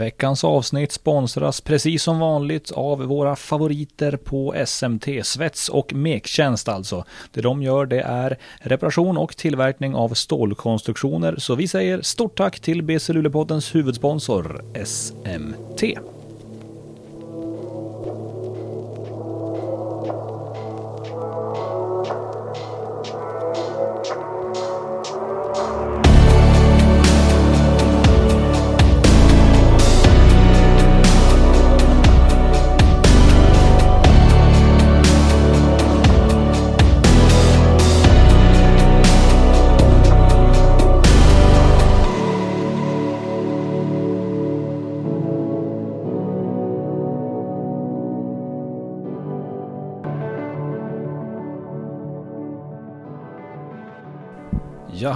[0.00, 7.04] Veckans avsnitt sponsras precis som vanligt av våra favoriter på SMT, svets och mektjänst alltså.
[7.32, 12.60] Det de gör det är reparation och tillverkning av stålkonstruktioner, så vi säger stort tack
[12.60, 16.17] till BC Luleåpoddens huvudsponsor SMT.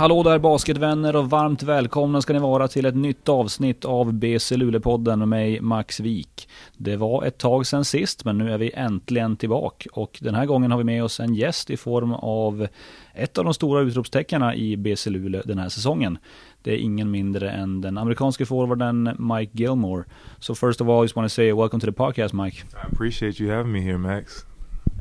[0.03, 4.57] Hallå där basketvänner och varmt välkomna ska ni vara till ett nytt avsnitt av BC
[4.57, 6.49] Luleå-podden med mig Max Wik.
[6.77, 10.47] Det var ett tag sedan sist, men nu är vi äntligen tillbaka och den här
[10.47, 12.67] gången har vi med oss en gäst i form av
[13.15, 16.19] ett av de stora utropstecknarna i BC Luleå den här säsongen.
[16.63, 20.05] Det är ingen mindre än den amerikanske forwarden Mike Gilmore.
[20.39, 22.57] So first of all, I just want to say welcome to the podcast, Mike.
[22.57, 24.47] I appreciate you having me here, Max.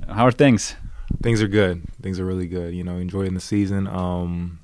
[0.09, 0.75] How are things?
[1.23, 1.81] Things are good.
[2.03, 2.73] Things are really good.
[2.73, 3.87] You know, enjoying the season.
[3.87, 4.60] Um,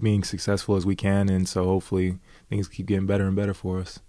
[0.00, 3.78] being successful as we can, and so hopefully things keep getting better and better for
[3.78, 4.00] us.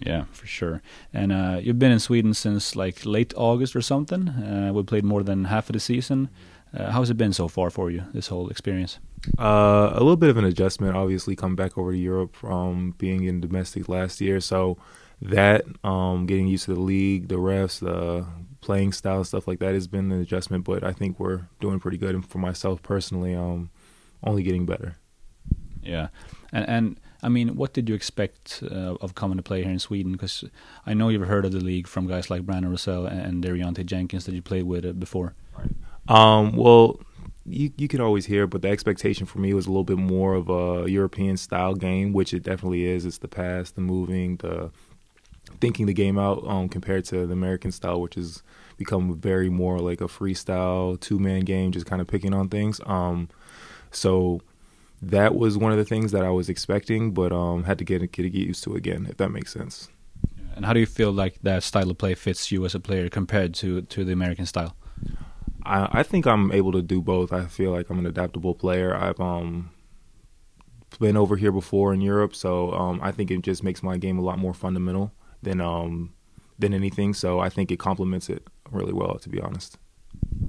[0.00, 0.82] Yeah, for sure.
[1.12, 4.28] And uh, you've been in Sweden since like late August or something.
[4.28, 6.30] Uh, we played more than half of the season.
[6.76, 8.02] Uh, how's it been so far for you?
[8.12, 8.98] This whole experience?
[9.38, 13.24] Uh, a little bit of an adjustment, obviously, come back over to Europe from being
[13.24, 14.40] in domestic last year.
[14.40, 14.76] So
[15.22, 18.26] that um, getting used to the league, the refs, the
[18.60, 20.64] playing style, stuff like that has been an adjustment.
[20.64, 22.14] But I think we're doing pretty good.
[22.14, 23.70] And for myself personally, um,
[24.24, 24.96] only getting better.
[25.82, 26.08] Yeah,
[26.52, 29.78] and and I mean, what did you expect uh, of coming to play here in
[29.78, 30.12] Sweden?
[30.12, 30.44] Because
[30.86, 34.26] I know you've heard of the league from guys like Brandon Rozzell and De'Riante Jenkins
[34.26, 35.34] that you played with uh, before.
[35.58, 35.70] Right.
[36.08, 37.00] Um, well,
[37.46, 40.34] you you could always hear, but the expectation for me was a little bit more
[40.34, 43.06] of a European style game, which it definitely is.
[43.06, 44.70] It's the pass, the moving, the
[45.60, 48.42] thinking the game out um, compared to the American style, which has
[48.76, 52.80] become very more like a freestyle two man game, just kind of picking on things.
[52.86, 53.28] Um,
[53.94, 54.40] so
[55.02, 58.00] that was one of the things that I was expecting, but um, had to get
[58.12, 59.88] get get used to again, if that makes sense.
[60.56, 63.08] And how do you feel like that style of play fits you as a player
[63.08, 64.76] compared to to the American style?
[65.64, 67.32] I, I think I'm able to do both.
[67.32, 68.94] I feel like I'm an adaptable player.
[68.94, 69.70] I've um
[71.00, 74.18] been over here before in Europe, so um, I think it just makes my game
[74.18, 75.12] a lot more fundamental
[75.42, 76.14] than um
[76.58, 77.14] than anything.
[77.14, 79.78] So I think it complements it really well, to be honest.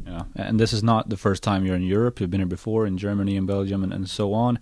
[0.06, 2.20] Yeah, and this is not the first time you're in Europe.
[2.20, 4.60] You've been here before in Germany and Belgium and, and so on.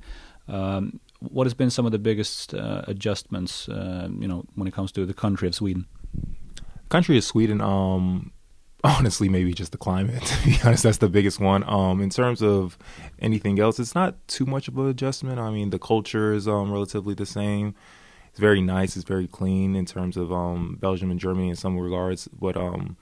[0.48, 4.74] Um, what has been some of the biggest uh, adjustments, uh, you know, when it
[4.74, 5.86] comes to the country of Sweden?
[6.90, 8.32] Country of Sweden, um,
[8.84, 10.22] honestly, maybe just the climate.
[10.44, 11.64] To be honest, that's the biggest one.
[11.68, 12.78] Um, in terms of
[13.20, 15.40] anything else, it's not too much of an adjustment.
[15.40, 17.76] I mean, the culture is um, relatively the same.
[18.30, 18.96] It's very nice.
[18.96, 22.98] It's very clean in terms of um, Belgium and Germany in some regards, but um,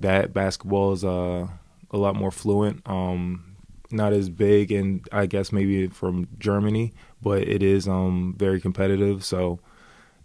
[0.00, 1.48] that basketball is uh,
[1.90, 2.82] a lot more fluent.
[2.86, 3.56] Um,
[3.90, 9.24] not as big, and I guess maybe from Germany, but it is um, very competitive.
[9.24, 9.60] So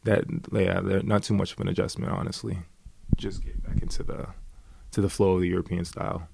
[0.03, 2.57] that yeah, not too much of an adjustment, honestly.
[3.15, 4.27] Just get back into the
[4.91, 6.27] to the flow of the European style.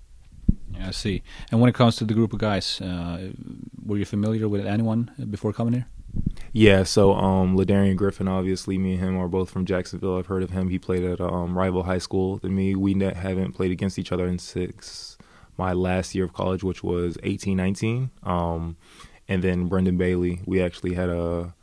[0.74, 1.24] Yeah, I see.
[1.52, 3.32] And when it comes to the group of guys, uh,
[3.86, 5.86] were you familiar with anyone before coming here?
[6.54, 10.18] Yeah, so um, LaDarien Griffin, obviously, me and him are both from Jacksonville.
[10.18, 10.70] I've heard of him.
[10.70, 12.76] He played at a um, rival high school than me.
[12.76, 15.18] We haven't played against each other in six,
[15.58, 18.12] my last year of college, which was eighteen nineteen.
[18.24, 18.78] Um,
[19.28, 21.54] and then Brendan Bailey, we actually had a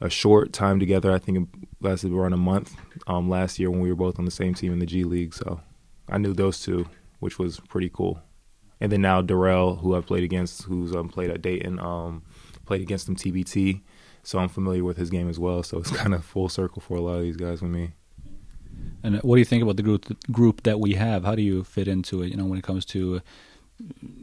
[0.00, 1.12] a short time together.
[1.12, 2.74] I think it lasted around a month
[3.06, 5.34] um, last year when we were both on the same team in the G League.
[5.34, 5.60] So
[6.08, 6.86] I knew those two,
[7.24, 8.20] which was pretty cool.
[8.82, 11.80] And then now Darrell, who I've played against, who's um, played at Dayton.
[11.80, 12.22] Um,
[12.66, 13.80] played against him TBT,
[14.22, 15.62] so I'm familiar with his game as well.
[15.62, 17.92] So it's kind of full circle for a lot of these guys with me.
[19.02, 21.24] And what do you think about the group group that we have?
[21.24, 22.28] How do you fit into it?
[22.28, 23.22] You know, when it comes to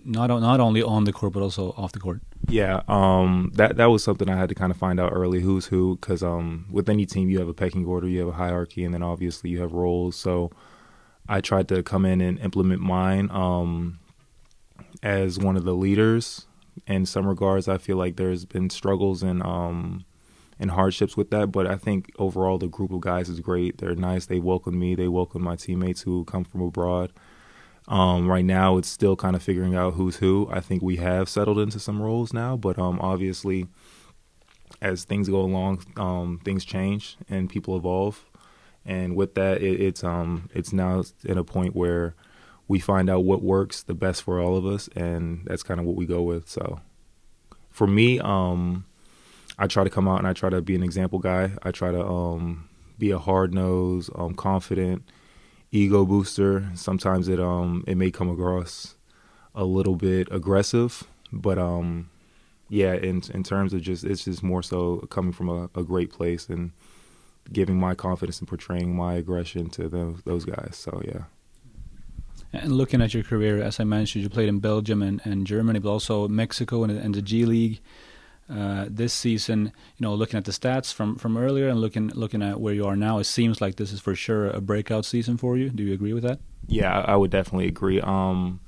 [0.05, 2.21] not not only on the court but also off the court.
[2.49, 5.65] Yeah, um, that that was something I had to kind of find out early who's
[5.65, 8.83] who because um, with any team you have a pecking order, you have a hierarchy,
[8.83, 10.15] and then obviously you have roles.
[10.15, 10.51] So
[11.31, 13.99] I tried to come in and implement mine um,
[15.01, 16.45] as one of the leaders
[16.87, 20.05] in some regards, I feel like there's been struggles and um,
[20.59, 21.51] and hardships with that.
[21.51, 23.77] But I think overall, the group of guys is great.
[23.77, 24.25] They're nice.
[24.25, 24.95] They welcome me.
[24.95, 27.11] They welcome my teammates who come from abroad.
[27.87, 30.47] Um, right now, it's still kind of figuring out who's who.
[30.51, 33.67] I think we have settled into some roles now, but um, obviously,
[34.81, 38.23] as things go along, um, things change and people evolve,
[38.85, 42.15] and with that, it, it's um, it's now at a point where
[42.67, 45.85] we find out what works the best for all of us, and that's kind of
[45.85, 46.49] what we go with.
[46.49, 46.79] So,
[47.69, 48.85] for me, um,
[49.59, 51.51] I try to come out and I try to be an example guy.
[51.63, 55.03] I try to um, be a hard nose, um, confident,
[55.71, 56.69] ego booster.
[56.75, 58.95] Sometimes it um it may come across
[59.55, 62.09] a little bit aggressive, but um
[62.69, 66.11] yeah, in in terms of just it's just more so coming from a, a great
[66.11, 66.71] place and
[67.51, 70.75] giving my confidence and portraying my aggression to those those guys.
[70.77, 71.23] So yeah.
[72.53, 75.79] And looking at your career, as I mentioned, you played in Belgium and, and Germany,
[75.79, 77.79] but also Mexico and, and the G League.
[78.49, 82.43] Uh, this season, you know, looking at the stats from, from earlier and looking looking
[82.43, 85.38] at where you are now, it seems like this is for sure a breakout season
[85.38, 85.69] for you.
[85.69, 86.39] Do you agree with that?
[86.67, 88.01] Yeah, I would definitely agree.
[88.01, 88.59] Um,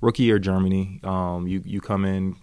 [0.00, 2.34] rookie year Germany, um, you you come in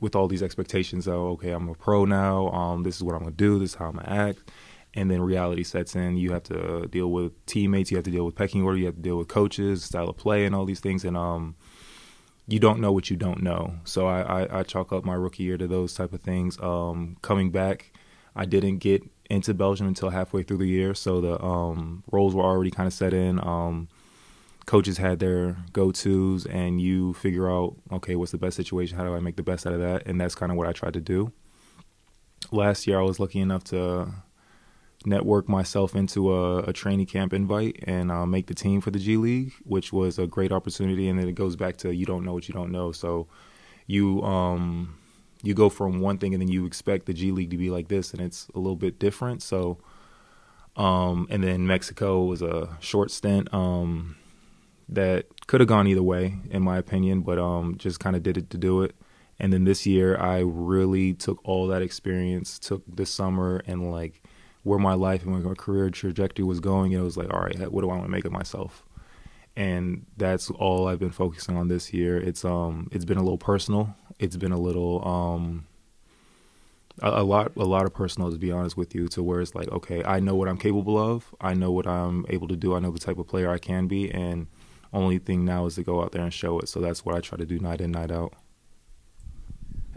[0.00, 2.48] with all these expectations of okay, I'm a pro now.
[2.48, 3.58] Um, this is what I'm gonna do.
[3.58, 4.38] This is how I'm gonna act
[4.94, 6.16] and then reality sets in.
[6.16, 8.96] You have to deal with teammates, you have to deal with pecking order, you have
[8.96, 11.04] to deal with coaches, style of play, and all these things.
[11.04, 11.56] And um,
[12.46, 13.74] you don't know what you don't know.
[13.84, 16.58] So I, I, I chalk up my rookie year to those type of things.
[16.60, 17.92] Um, coming back,
[18.34, 22.44] I didn't get into Belgium until halfway through the year, so the um, roles were
[22.44, 23.38] already kind of set in.
[23.40, 23.88] Um,
[24.64, 28.96] coaches had their go tos, and you figure out, okay, what's the best situation?
[28.96, 30.06] How do I make the best out of that?
[30.06, 31.32] And that's kind of what I tried to do.
[32.50, 34.08] Last year, I was lucky enough to
[35.06, 38.98] network myself into a, a training camp invite and uh, make the team for the
[38.98, 41.08] G League, which was a great opportunity.
[41.08, 42.92] And then it goes back to you don't know what you don't know.
[42.92, 43.28] So
[43.86, 44.98] you um,
[45.42, 47.88] you go from one thing and then you expect the G League to be like
[47.88, 49.42] this, and it's a little bit different.
[49.42, 49.78] So
[50.78, 54.16] um, and then Mexico was a short stint um,
[54.88, 58.38] that could have gone either way, in my opinion, but um, just kind of did
[58.38, 58.94] it to do it.
[59.40, 64.22] And then this year, I really took all that experience, took this summer and like
[64.68, 67.80] where my life and my career trajectory was going, it was like, all right, what
[67.80, 68.84] do I want to make of myself?
[69.56, 72.16] And that's all I've been focusing on this year.
[72.16, 73.96] It's um, it's been a little personal.
[74.18, 75.66] It's been a little um,
[77.00, 79.54] a, a lot, a lot of personal, to be honest with you, to where it's
[79.54, 81.34] like, okay, I know what I'm capable of.
[81.40, 82.74] I know what I'm able to do.
[82.74, 84.46] I know the type of player I can be, and
[84.92, 86.68] only thing now is to go out there and show it.
[86.68, 88.34] So that's what I try to do night in, night out.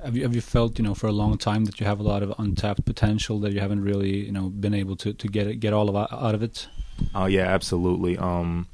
[0.03, 2.03] Have you have you felt you know for a long time that you have a
[2.03, 5.47] lot of untapped potential that you haven't really you know been able to to get
[5.47, 6.67] it, get all of out of it?
[7.13, 8.17] Oh yeah, absolutely.
[8.17, 8.67] Um,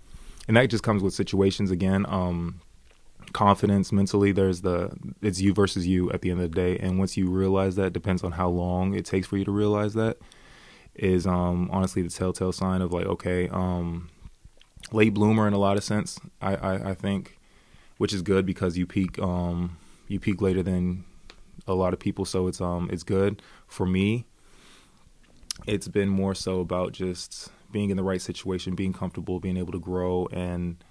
[0.48, 2.06] and that just comes with situations again.
[2.08, 2.62] Um,
[3.34, 4.32] confidence mentally.
[4.32, 4.92] There's the
[5.22, 7.94] it's you versus you at the end of the day, and once you realize that,
[7.94, 10.18] depends on how long it takes for you to realize that.
[10.96, 14.10] Is um honestly the telltale sign of like okay um
[14.92, 16.20] late bloomer in a lot of sense.
[16.42, 17.38] I I, I think,
[17.98, 19.78] which is good because you peak um
[20.08, 21.04] you peak later than
[21.68, 24.26] a lot of people, so it's um it's good for me.
[25.66, 29.74] It's been more so about just being in the right situation, being comfortable, being able
[29.74, 30.84] to grow, and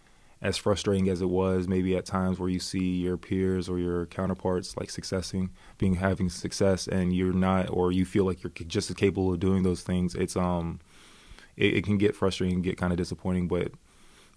[0.43, 4.07] as frustrating as it was, maybe at times where you see your peers or your
[4.07, 8.91] counterparts like successing, being having success, and you're not, or you feel like you're just
[8.91, 10.15] as capable of doing those things.
[10.15, 10.81] It's um,
[11.57, 13.73] it, it can get frustrating, and get kind of disappointing, but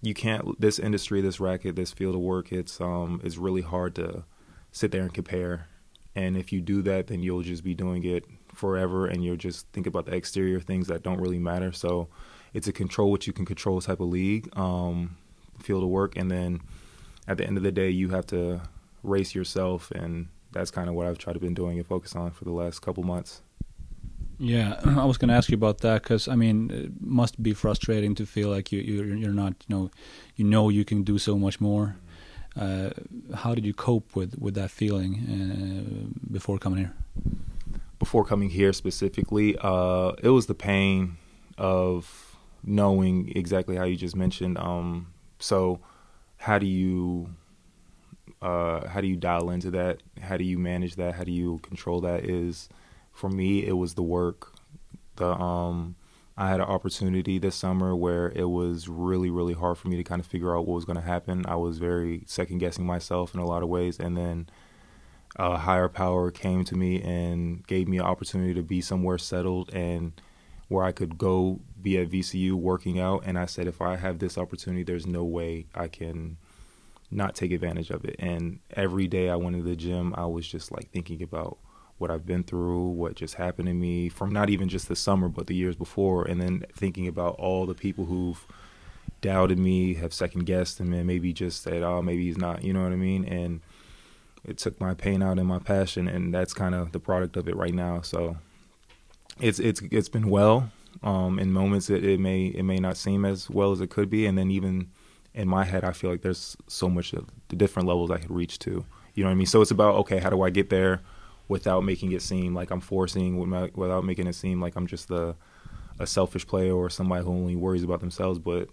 [0.00, 0.58] you can't.
[0.60, 4.24] This industry, this racket, this field of work, it's um, it's really hard to
[4.72, 5.66] sit there and compare
[6.14, 8.24] and if you do that, then you'll just be doing it
[8.54, 11.72] forever and you'll just think about the exterior things that don't really matter.
[11.72, 12.08] So
[12.52, 15.16] it's a control what you can control type of league, um,
[15.60, 16.16] field of work.
[16.16, 16.60] And then
[17.28, 18.60] at the end of the day, you have to
[19.02, 19.90] race yourself.
[19.92, 22.52] And that's kind of what I've tried to been doing and focus on for the
[22.52, 23.42] last couple months.
[24.38, 27.52] Yeah, I was going to ask you about that because I mean, it must be
[27.52, 29.90] frustrating to feel like you you're, you're not you know
[30.34, 31.96] you know you can do so much more.
[32.56, 32.90] Uh,
[33.34, 36.94] how did you cope with, with that feeling uh, before coming here?
[37.98, 41.16] Before coming here specifically, uh, it was the pain
[41.58, 44.58] of knowing exactly how you just mentioned.
[44.58, 45.80] Um, so,
[46.38, 47.28] how do you
[48.42, 50.02] uh, how do you dial into that?
[50.20, 51.14] How do you manage that?
[51.14, 52.24] How do you control that?
[52.24, 52.68] Is
[53.12, 54.54] for me, it was the work,
[55.16, 55.96] the um,
[56.40, 60.02] I had an opportunity this summer where it was really, really hard for me to
[60.02, 61.44] kind of figure out what was going to happen.
[61.46, 64.00] I was very second guessing myself in a lot of ways.
[64.00, 64.48] And then
[65.36, 69.68] a higher power came to me and gave me an opportunity to be somewhere settled
[69.74, 70.18] and
[70.68, 73.22] where I could go be at VCU working out.
[73.26, 76.38] And I said, if I have this opportunity, there's no way I can
[77.10, 78.16] not take advantage of it.
[78.18, 81.58] And every day I went to the gym, I was just like thinking about
[82.00, 85.28] what I've been through, what just happened to me from not even just the summer,
[85.28, 88.44] but the years before, and then thinking about all the people who've
[89.20, 92.72] doubted me, have second guessed him, and maybe just said, "Oh, maybe he's not," you
[92.72, 93.26] know what I mean?
[93.26, 93.60] And
[94.44, 97.48] it took my pain out and my passion, and that's kind of the product of
[97.48, 98.00] it right now.
[98.00, 98.38] So
[99.38, 100.72] it's it's it's been well.
[101.02, 104.08] Um, in moments, it, it may it may not seem as well as it could
[104.08, 104.88] be, and then even
[105.34, 108.30] in my head, I feel like there's so much of the different levels I could
[108.30, 108.84] reach to.
[109.14, 109.46] You know what I mean?
[109.46, 111.02] So it's about okay, how do I get there
[111.50, 113.36] without making it seem like I'm forcing,
[113.74, 115.34] without making it seem like I'm just the
[115.98, 118.38] a selfish player or somebody who only worries about themselves.
[118.38, 118.68] But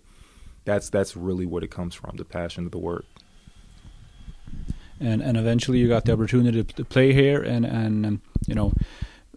[0.64, 3.06] that's that's really what it comes from, the passion of the work.
[5.00, 8.72] And and eventually you got the opportunity to play here, and and um, you know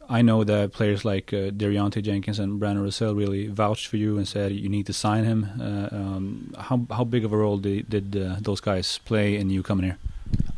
[0.09, 4.29] I know that players like uh, Jenkins and Brandon Rozzell really vouched for you and
[4.29, 5.49] said you need to sign him.
[5.59, 9.49] Uh, um, how how big of a role did, did uh, those guys play in
[9.49, 9.99] you coming here?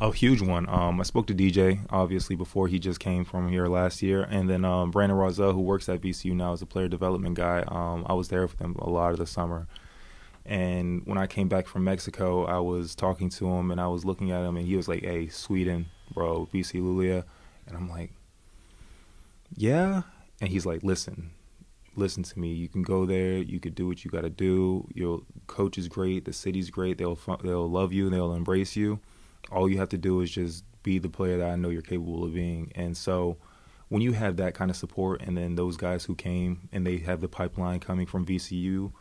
[0.02, 0.68] A huge one.
[0.68, 4.50] Um, I spoke to DJ obviously before he just came from here last year, and
[4.50, 7.62] then um, Brandon Rozzell, who works at VCU now as a player development guy.
[7.68, 9.68] Um, I was there with him a lot of the summer,
[10.44, 14.04] and when I came back from Mexico, I was talking to him and I was
[14.04, 17.23] looking at him, and he was like, "Hey, Sweden, bro, BC Luleå,"
[17.68, 18.11] and I'm like
[19.56, 20.02] yeah.
[20.40, 21.30] And he's like, listen,
[21.94, 22.52] listen to me.
[22.52, 23.38] You can go there.
[23.38, 24.88] You could do what you got to do.
[24.94, 26.25] Your coach is great.
[26.25, 26.99] The city's great.
[26.99, 28.11] They'll they'll love you.
[28.11, 29.00] They'll embrace you.
[29.51, 32.25] All you have to do is just be the player that I know you're capable
[32.25, 32.73] of being.
[32.75, 33.37] And so,
[33.89, 36.99] when you have that kind of support, and then those guys who came and they
[36.99, 38.93] have the pipeline coming from VCU,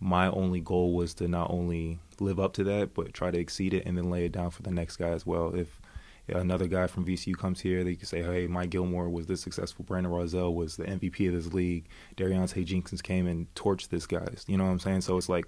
[0.00, 3.74] my only goal was to not only live up to that, but try to exceed
[3.74, 5.54] it, and then lay it down for the next guy as well.
[5.54, 5.80] If
[6.28, 9.84] another guy from VCU comes here, they can say, hey, Mike Gilmore was this successful.
[9.84, 11.86] Brandon Rozzell was the MVP of this league.
[12.16, 14.44] De'Riante Jenkins came and torched this guys.
[14.46, 15.00] You know what I'm saying?
[15.02, 15.46] So it's like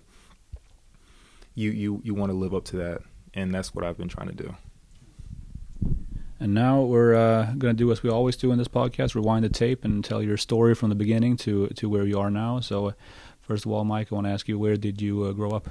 [1.54, 3.02] you you you want to live up to that,
[3.34, 4.54] and that's what I've been trying to do.
[6.38, 9.44] And now we're uh, going to do as we always do in this podcast: rewind
[9.44, 12.60] the tape and tell your story from the beginning to to where you are now.
[12.60, 12.94] So,
[13.40, 15.68] first of all, Mike, I want to ask you, where did you uh, grow up?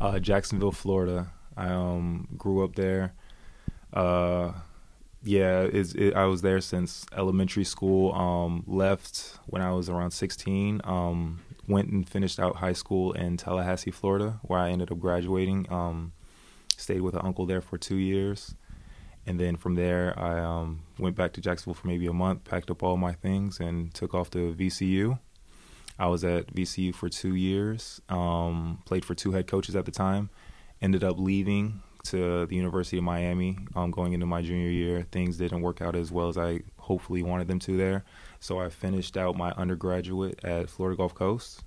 [0.00, 1.32] Uh, Jacksonville, Florida.
[1.56, 3.14] I um, grew up there.
[3.92, 4.52] Uh,
[5.22, 8.12] yeah, it, I was there since elementary school.
[8.14, 10.80] Um, left when I was around 16.
[10.84, 15.66] Um, went and finished out high school in Tallahassee, Florida, where I ended up graduating.
[15.70, 16.12] Um,
[16.76, 18.54] stayed with an uncle there for two years.
[19.26, 22.70] And then from there, I um, went back to Jacksonville for maybe a month, packed
[22.70, 25.18] up all my things, and took off to VCU.
[25.98, 29.90] I was at VCU for two years, um, played for two head coaches at the
[29.90, 30.30] time,
[30.80, 35.06] ended up leaving to the University of Miami um, going into my junior year.
[35.10, 38.04] Things didn't work out as well as I hopefully wanted them to there.
[38.38, 41.64] So I finished out my undergraduate at Florida Gulf Coast.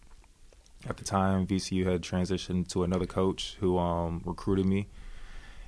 [0.87, 4.87] At the time, VCU had transitioned to another coach who um, recruited me.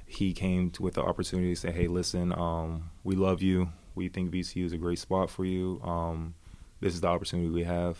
[0.06, 3.70] He came to, with the opportunity to say, "Hey, listen, um, we love you.
[3.96, 5.82] We think VCU is a great spot for you.
[5.84, 6.36] Um,
[6.80, 7.98] this is the opportunity we have."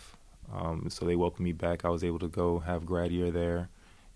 [0.52, 1.84] Um, so they welcomed me back.
[1.84, 3.68] I was able to go have grad year there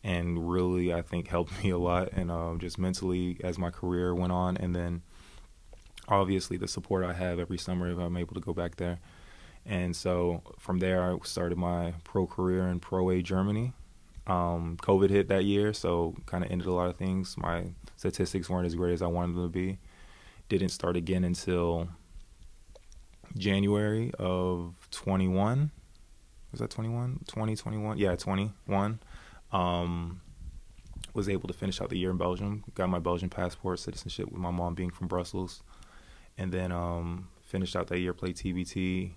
[0.07, 4.15] and really I think helped me a lot and um, just mentally as my career
[4.15, 5.03] went on and then
[6.09, 8.99] obviously the support I have every summer if I'm able to go back there
[9.67, 13.73] and so from there I started my pro career in Pro A Germany
[14.27, 17.65] um, COVID hit that year so kind of ended a lot of things my
[17.97, 19.79] statistics weren't as great as I wanted them to be
[20.49, 21.89] didn't start again until
[23.37, 25.71] January of 21
[26.53, 29.01] was that 21 2021 yeah 21
[29.53, 30.21] um,
[31.17, 32.63] was able to finish out the year in Belgium.
[32.75, 35.63] Got my Belgian passport, citizenship with my mom being from Brussels,
[36.39, 38.13] and then um, finished out that year.
[38.13, 39.13] Played TBT.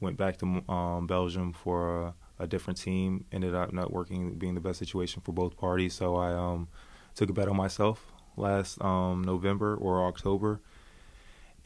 [0.00, 3.24] Went back to um, Belgium for a, a, different team.
[3.32, 5.94] Ended up not working, being the best situation for both parties.
[5.94, 6.68] So I um,
[7.14, 10.60] took a bet on myself last um, November or October,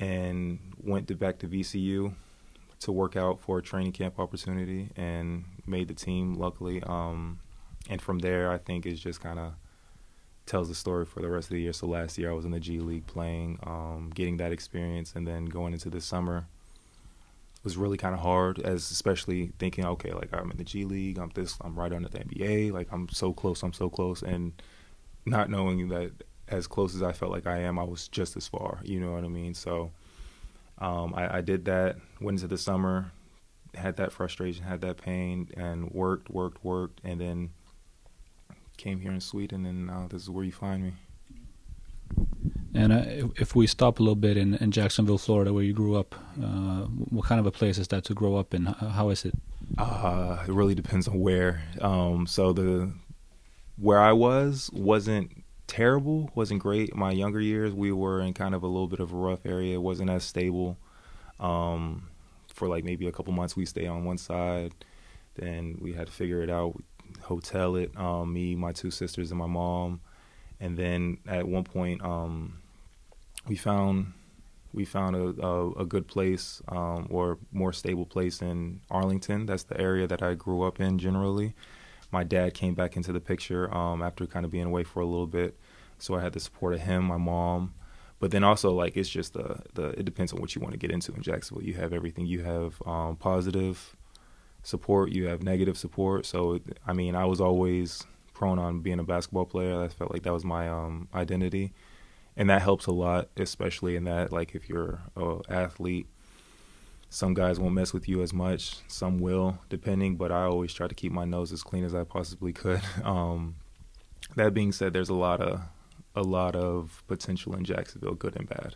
[0.01, 2.15] and went to back to VCU
[2.81, 6.35] to work out for a training camp opportunity and made the team.
[6.35, 7.41] Luckily, um,
[7.89, 9.55] and from there, I think it just kind of
[10.47, 11.73] tells the story for the rest of the year.
[11.73, 15.27] So last year I was in the G League playing, um, getting that experience, and
[15.27, 16.47] then going into the summer
[17.67, 21.19] was really kind of hard, as especially thinking, okay, like I'm in the G League,
[21.19, 24.53] I'm this, I'm right under the NBA, like I'm so close, I'm so close, and
[25.25, 26.13] not knowing that
[26.47, 28.79] as close as I felt like I am, I was just as far.
[28.85, 29.53] You know what I mean?
[29.53, 29.91] So
[30.79, 31.97] um, I, I did that.
[32.21, 33.11] Went into the summer,
[33.75, 37.51] had that frustration, had that pain, and worked, worked, worked, and then
[38.77, 40.93] came here in Sweden, and uh, this is where you find me.
[42.77, 45.97] And uh, if we stop a little bit in, in Jacksonville, Florida, where you grew
[45.97, 48.67] up, uh, what kind of a place is that to grow up in?
[48.67, 49.35] How is it?
[49.79, 51.63] Uh, it really depends on where.
[51.81, 52.93] Um, so the
[53.79, 56.95] where I was wasn't terrible, wasn't great.
[56.95, 59.75] My younger years, we were in kind of a little bit of a rough area.
[59.75, 60.77] It wasn't as stable.
[61.41, 62.09] Um,
[62.53, 64.73] for like maybe a couple months, we stay on one side.
[65.35, 66.83] Then we had to figure it out
[67.23, 67.97] hotel it.
[67.97, 70.01] Um, me, my two sisters, and my mom.
[70.61, 72.59] And then at one point, um,
[73.49, 74.13] we found
[74.73, 79.47] we found a, a, a good place um, or more stable place in Arlington.
[79.47, 81.55] That's the area that I grew up in generally.
[82.13, 85.07] My dad came back into the picture um, after kind of being away for a
[85.07, 85.57] little bit,
[85.99, 87.73] so I had the support of him, my mom,
[88.21, 90.79] but then also like it's just the the it depends on what you want to
[90.79, 91.65] get into in Jacksonville.
[91.65, 92.27] You have everything.
[92.27, 93.97] You have um, positive
[94.63, 95.11] support.
[95.13, 96.27] You have negative support.
[96.27, 99.83] So I mean, I was always prone on being a basketball player.
[99.83, 101.73] I felt like that was my um, identity
[102.37, 106.07] and that helps a lot, especially in that like if you're a athlete,
[107.09, 110.17] some guys won't mess with you as much, some will, depending.
[110.17, 112.81] But I always try to keep my nose as clean as I possibly could.
[113.05, 113.57] Um,
[114.35, 115.61] that being said, there's a lot of
[116.15, 118.75] a lot of potential in Jacksonville, good and bad.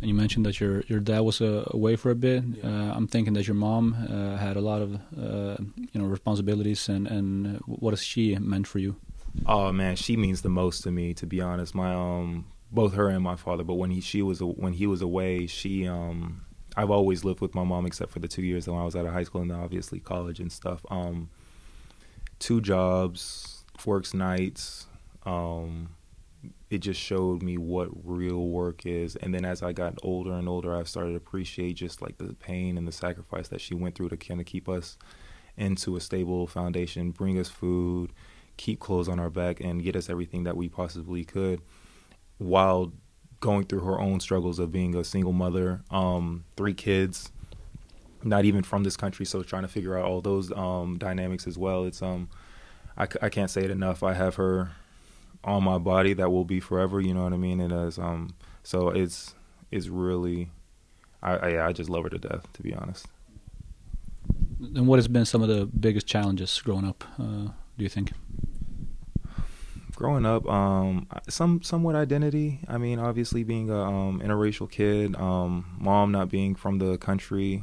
[0.00, 2.42] And you mentioned that your your dad was uh, away for a bit.
[2.44, 2.66] Yeah.
[2.66, 5.56] Uh, I'm thinking that your mom uh, had a lot of uh,
[5.92, 8.96] you know responsibilities, and and what has she meant for you?
[9.46, 11.14] Oh man, she means the most to me.
[11.14, 13.64] To be honest, my um, both her and my father.
[13.64, 16.42] But when he she was when he was away, she um,
[16.76, 19.06] I've always lived with my mom except for the two years when I was out
[19.06, 20.84] of high school and obviously college and stuff.
[20.90, 21.30] Um,
[22.38, 24.86] two jobs, works nights.
[25.24, 25.90] Um,
[26.70, 29.16] it just showed me what real work is.
[29.16, 32.32] And then as I got older and older, I started to appreciate just like the
[32.32, 34.96] pain and the sacrifice that she went through to kind of keep us
[35.56, 38.12] into a stable foundation, bring us food
[38.56, 41.60] keep clothes on our back and get us everything that we possibly could
[42.38, 42.92] while
[43.40, 47.30] going through her own struggles of being a single mother, um, three kids,
[48.22, 51.58] not even from this country, so trying to figure out all those um, dynamics as
[51.58, 51.84] well.
[51.84, 52.28] It's um,
[52.96, 54.02] I, I can't say it enough.
[54.02, 54.70] I have her
[55.44, 57.00] on my body that will be forever.
[57.00, 57.60] You know what I mean?
[57.60, 58.30] And as um,
[58.62, 59.34] so it's
[59.70, 60.50] it's really,
[61.22, 63.06] I, I I just love her to death, to be honest.
[64.60, 67.02] And what has been some of the biggest challenges growing up?
[67.18, 67.48] Uh,
[67.82, 68.12] do you think?
[69.94, 72.60] growing up, um, some somewhat identity.
[72.66, 77.62] I mean, obviously being a um, interracial kid, um, mom not being from the country,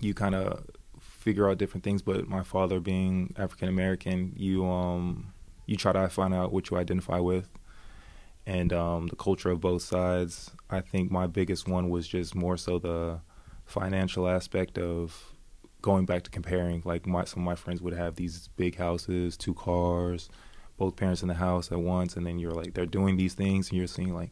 [0.00, 0.66] you kind of
[1.00, 2.02] figure out different things.
[2.02, 5.32] But my father being African American, you um,
[5.66, 7.48] you try to find out what you identify with,
[8.46, 10.50] and um, the culture of both sides.
[10.68, 13.20] I think my biggest one was just more so the
[13.64, 15.31] financial aspect of
[15.82, 16.82] going back to comparing.
[16.84, 20.30] Like my some of my friends would have these big houses, two cars
[20.82, 23.68] both parents in the house at once, and then you're like they're doing these things,
[23.68, 24.30] and you're seeing like,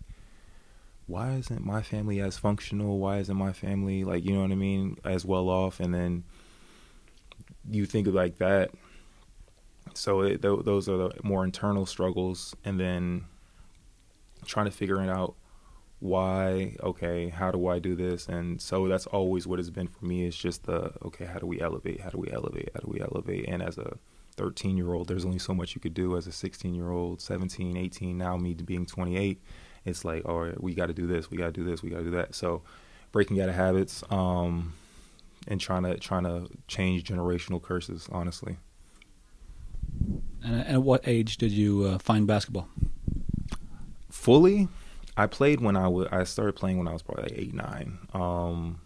[1.07, 2.99] why isn't my family as functional?
[2.99, 5.79] Why isn't my family like you know what I mean as well off?
[5.79, 6.25] And then
[7.71, 8.71] you think of like that.
[9.95, 13.27] So it, th- those are the more internal struggles, and then
[14.45, 15.37] trying to figure it out
[16.01, 20.07] why okay how do i do this and so that's always what it's been for
[20.07, 22.89] me it's just the okay how do we elevate how do we elevate how do
[22.91, 23.99] we elevate and as a
[24.41, 27.21] 13 year old, there's only so much you could do as a 16 year old,
[27.21, 28.17] 17, 18.
[28.17, 29.39] Now, me being 28,
[29.85, 31.91] it's like, all right, we got to do this, we got to do this, we
[31.91, 32.35] got to do that.
[32.35, 32.63] So,
[33.13, 34.73] breaking out of habits um,
[35.47, 38.57] and trying to trying to change generational curses, honestly.
[40.43, 42.69] And at what age did you uh, find basketball?
[44.11, 44.69] Fully,
[45.21, 46.09] I played when I was.
[46.11, 47.99] I started playing when I was probably like eight, nine.
[48.15, 48.81] Um,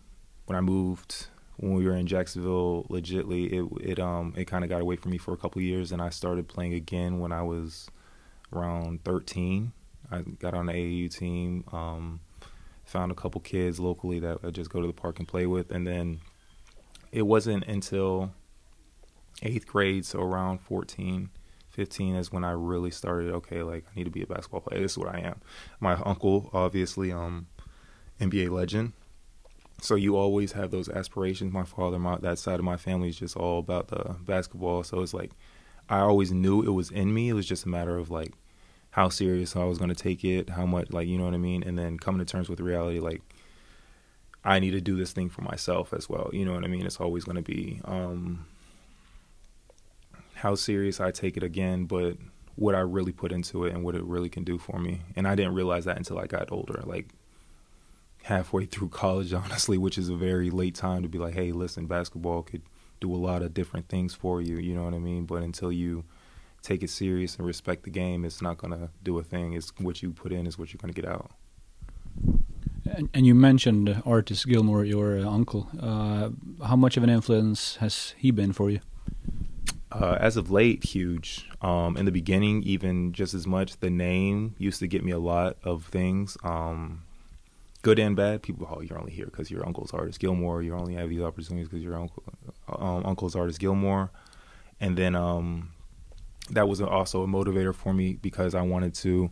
[0.47, 4.70] when I moved when we were in Jacksonville, legitly, it it um it kind of
[4.70, 7.42] got away from me for a couple years, and I started playing again when I
[7.42, 7.88] was
[8.53, 9.73] around 13.
[10.11, 12.18] I got on the AAU team, um,
[12.85, 15.70] found a couple kids locally that I just go to the park and play with,
[15.70, 16.18] and then
[17.12, 18.33] it wasn't until
[19.42, 21.31] eighth grade, so around 14,
[21.74, 23.32] 15 is when I really started.
[23.34, 24.80] Okay, like I need to be a basketball player.
[24.80, 25.40] This is what I am.
[25.80, 27.46] My uncle, obviously, um,
[28.20, 28.92] NBA legend
[29.84, 31.52] so you always have those aspirations.
[31.52, 34.82] My father, my that side of my family is just all about the basketball.
[34.82, 35.32] So it's like
[35.88, 37.28] I always knew it was in me.
[37.28, 38.32] It was just a matter of like
[38.90, 41.38] how serious I was going to take it, how much, like you know what I
[41.38, 43.20] mean, and then coming to terms with reality, like
[44.44, 46.30] I need to do this thing for myself as well.
[46.32, 46.87] You know what I mean?
[46.87, 48.46] It's always going to be um,
[50.35, 52.16] how serious I take it again, but
[52.57, 55.01] what I really put into it and what it really can do for me.
[55.16, 56.83] And I didn't realize that until I got older.
[56.85, 57.09] Like
[58.25, 61.87] halfway through college, honestly, which is a very late time to be like, hey, listen,
[61.87, 62.62] basketball could
[63.01, 64.57] do a lot of different things for you.
[64.57, 65.25] You know what I mean?
[65.25, 66.05] But until you
[66.62, 69.53] take it serious and respect the game, it's not going to do a thing.
[69.53, 71.31] It's what you put in is what you're going to get out.
[72.90, 75.68] And, and, you mentioned Artis Gilmore, your uh, uncle.
[75.81, 76.29] Uh,
[76.66, 78.81] how much of an influence has he been for you?
[79.92, 81.48] Uh, as of late, huge.
[81.62, 83.79] Um, in the beginning, even just as much.
[83.79, 86.37] The name used to get me a lot of things.
[86.42, 87.05] Um,
[87.83, 88.42] good and bad.
[88.42, 90.62] People, oh, you're only here because your uncle's Artis Gilmore.
[90.62, 92.24] You only have these opportunities because your uncle,
[92.68, 94.11] um, uncle's Artis Gilmore.
[94.81, 95.70] And then um,
[96.50, 99.31] that was also a motivator for me because I wanted to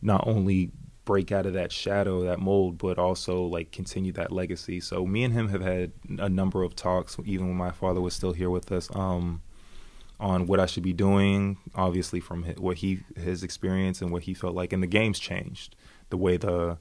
[0.00, 0.70] not only
[1.04, 4.80] break out of that shadow, that mold, but also like continue that legacy.
[4.80, 8.14] So me and him have had a number of talks, even when my father was
[8.14, 9.40] still here with us, um,
[10.18, 11.58] on what I should be doing.
[11.74, 15.76] Obviously, from what he his experience and what he felt like, and the game's changed.
[16.10, 16.78] The way the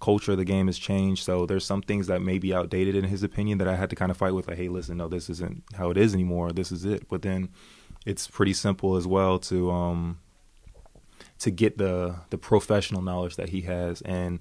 [0.00, 1.24] culture of the game has changed.
[1.24, 3.96] So there's some things that may be outdated in his opinion that I had to
[3.96, 4.48] kind of fight with.
[4.48, 6.52] Like, hey, listen, no, this isn't how it is anymore.
[6.52, 7.08] This is it.
[7.08, 7.48] But then
[8.04, 10.18] it's pretty simple as well to um,
[11.38, 14.02] to get the the professional knowledge that he has.
[14.02, 14.40] And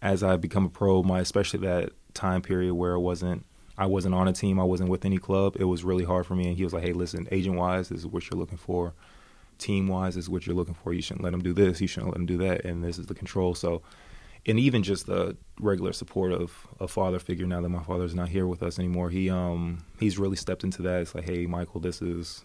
[0.00, 3.46] as I become a pro, my especially that time period where it wasn't
[3.80, 6.34] I wasn't on a team, I wasn't with any club, it was really hard for
[6.36, 6.48] me.
[6.48, 8.94] And he was like, "Hey, listen, agent wise, this is what you're looking for.
[9.58, 10.92] Team wise, this is what you're looking for.
[10.92, 11.80] You shouldn't let him do this.
[11.80, 12.64] You shouldn't let him do that.
[12.64, 13.82] And this is the control." So
[14.46, 18.28] and even just the regular support of a father figure now that my father's not
[18.28, 21.80] here with us anymore he um he's really stepped into that it's like hey michael
[21.80, 22.42] this is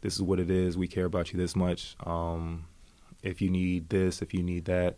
[0.00, 2.64] this is what it is we care about you this much um
[3.22, 4.96] if you need this if you need that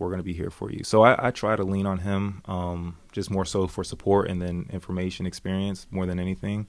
[0.00, 2.42] we're going to be here for you so I, I try to lean on him
[2.46, 6.66] um just more so for support and then information experience more than anything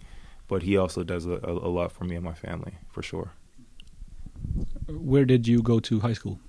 [0.48, 3.32] but he also does a, a, a lot for me and my family for sure
[4.88, 6.40] where did you go to high school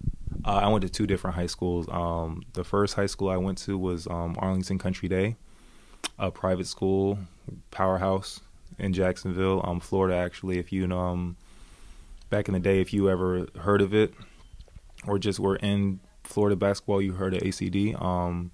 [0.45, 1.87] uh, I went to two different high schools.
[1.89, 5.37] Um, the first high school I went to was um, Arlington Country Day,
[6.19, 7.19] a private school,
[7.71, 8.41] powerhouse
[8.79, 10.17] in Jacksonville, um, Florida.
[10.17, 11.37] Actually, if you know, um,
[12.31, 14.15] back in the day, if you ever heard of it,
[15.07, 18.01] or just were in Florida basketball, you heard of ACD.
[18.01, 18.53] Um,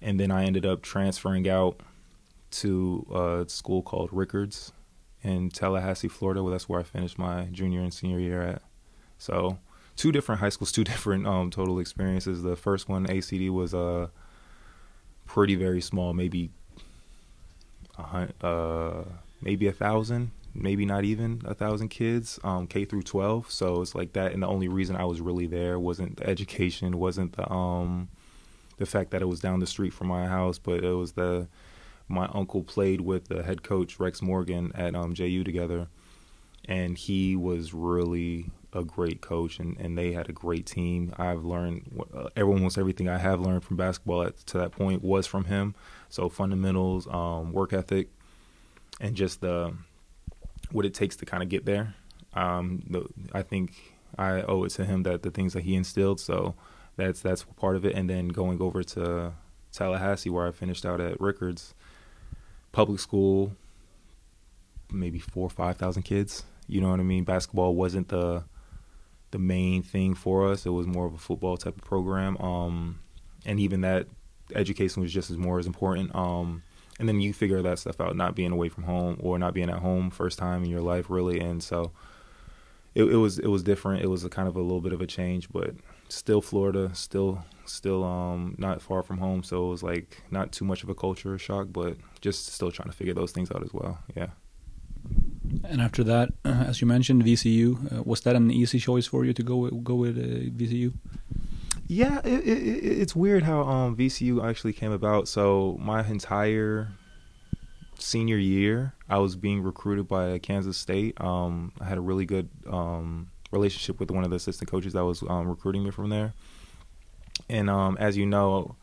[0.00, 1.80] and then I ended up transferring out
[2.50, 4.72] to a school called Rickards
[5.22, 6.42] in Tallahassee, Florida.
[6.42, 8.62] Well, that's where I finished my junior and senior year at.
[9.18, 9.58] So
[9.96, 12.42] two different high schools, two different um, total experiences.
[12.42, 14.08] The first one, ACD, was uh,
[15.26, 16.50] pretty very small, maybe
[17.98, 19.04] a uh,
[19.40, 23.50] maybe a thousand, maybe not even a thousand kids, um, K through twelve.
[23.50, 26.98] So it's like that, and the only reason I was really there wasn't the education,
[26.98, 28.08] wasn't the um,
[28.78, 31.48] the fact that it was down the street from my house, but it was the
[32.08, 35.88] my uncle played with the head coach Rex Morgan at um, JU together,
[36.66, 41.14] and he was really a great coach and, and they had a great team.
[41.16, 45.26] I've learned uh, almost everything I have learned from basketball at, to that point was
[45.26, 45.74] from him.
[46.10, 48.08] So fundamentals, um, work ethic,
[49.00, 49.74] and just the
[50.70, 51.94] what it takes to kind of get there.
[52.34, 53.74] Um, the, I think
[54.18, 56.20] I owe it to him that the things that he instilled.
[56.20, 56.54] So
[56.96, 57.94] that's that's part of it.
[57.94, 59.32] And then going over to
[59.72, 61.74] Tallahassee, where I finished out at Rickards
[62.72, 63.52] Public School,
[64.90, 66.44] maybe four or five thousand kids.
[66.66, 67.24] You know what I mean?
[67.24, 68.44] Basketball wasn't the
[69.30, 70.66] the main thing for us.
[70.66, 73.00] It was more of a football type of program, um,
[73.44, 74.06] and even that
[74.54, 76.14] education was just as more as important.
[76.14, 76.62] Um,
[76.98, 79.70] and then you figure that stuff out, not being away from home or not being
[79.70, 81.40] at home first time in your life, really.
[81.40, 81.92] And so
[82.94, 84.02] it, it was it was different.
[84.02, 85.74] It was a kind of a little bit of a change, but
[86.08, 89.42] still Florida, still still um, not far from home.
[89.42, 92.88] So it was like not too much of a culture shock, but just still trying
[92.88, 93.98] to figure those things out as well.
[94.14, 94.28] Yeah.
[95.64, 99.34] And after that, as you mentioned, VCU uh, was that an easy choice for you
[99.34, 100.94] to go go with uh, VCU?
[101.88, 105.28] Yeah, it, it, it's weird how um, VCU actually came about.
[105.28, 106.88] So my entire
[107.98, 111.20] senior year, I was being recruited by Kansas State.
[111.20, 115.04] Um, I had a really good um, relationship with one of the assistant coaches that
[115.04, 116.34] was um, recruiting me from there.
[117.48, 118.76] And um, as you know,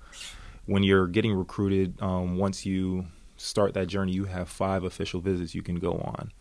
[0.66, 5.54] when you're getting recruited, um, once you start that journey, you have five official visits
[5.54, 6.32] you can go on.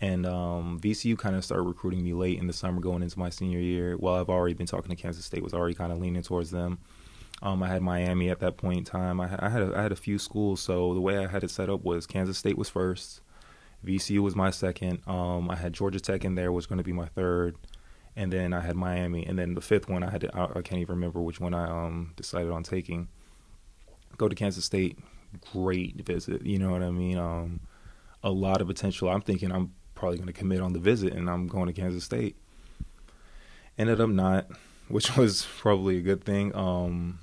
[0.00, 3.30] And um, VCU kind of started recruiting me late in the summer going into my
[3.30, 3.96] senior year.
[3.96, 6.78] Well, I've already been talking to Kansas State, was already kind of leaning towards them.
[7.42, 9.20] Um, I had Miami at that point in time.
[9.20, 11.50] I, I had a, I had a few schools, so the way I had it
[11.50, 13.20] set up was Kansas State was first,
[13.84, 15.00] VCU was my second.
[15.06, 17.56] Um, I had Georgia Tech in there was going to be my third,
[18.16, 20.62] and then I had Miami, and then the fifth one I had to, I, I
[20.62, 23.08] can't even remember which one I um, decided on taking.
[24.16, 24.98] Go to Kansas State,
[25.52, 26.44] great visit.
[26.44, 27.18] You know what I mean?
[27.18, 27.60] Um,
[28.22, 29.10] a lot of potential.
[29.10, 32.04] I'm thinking I'm probably going to commit on the visit, and I'm going to Kansas
[32.04, 32.36] State.
[33.76, 34.46] Ended up not,
[34.88, 36.54] which was probably a good thing.
[36.54, 37.18] Um,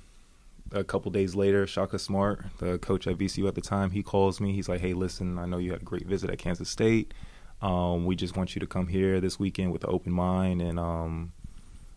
[0.72, 4.40] a couple days later, Shaka Smart, the coach at VCU at the time, he calls
[4.40, 4.52] me.
[4.52, 7.14] He's like, "Hey, listen, I know you had a great visit at Kansas State.
[7.62, 10.78] Um, we just want you to come here this weekend with an open mind and
[10.78, 11.32] um,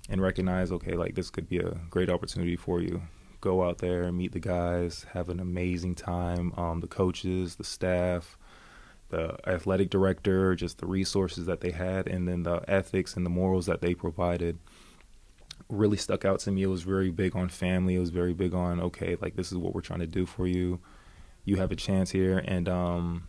[0.09, 3.01] and recognize, okay, like this could be a great opportunity for you.
[3.41, 6.53] Go out there, meet the guys, have an amazing time.
[6.57, 8.37] Um, the coaches, the staff,
[9.09, 13.29] the athletic director, just the resources that they had, and then the ethics and the
[13.29, 14.59] morals that they provided
[15.69, 16.63] really stuck out to me.
[16.63, 17.95] It was very big on family.
[17.95, 20.47] It was very big on okay, like this is what we're trying to do for
[20.47, 20.79] you.
[21.45, 23.27] You have a chance here, and um,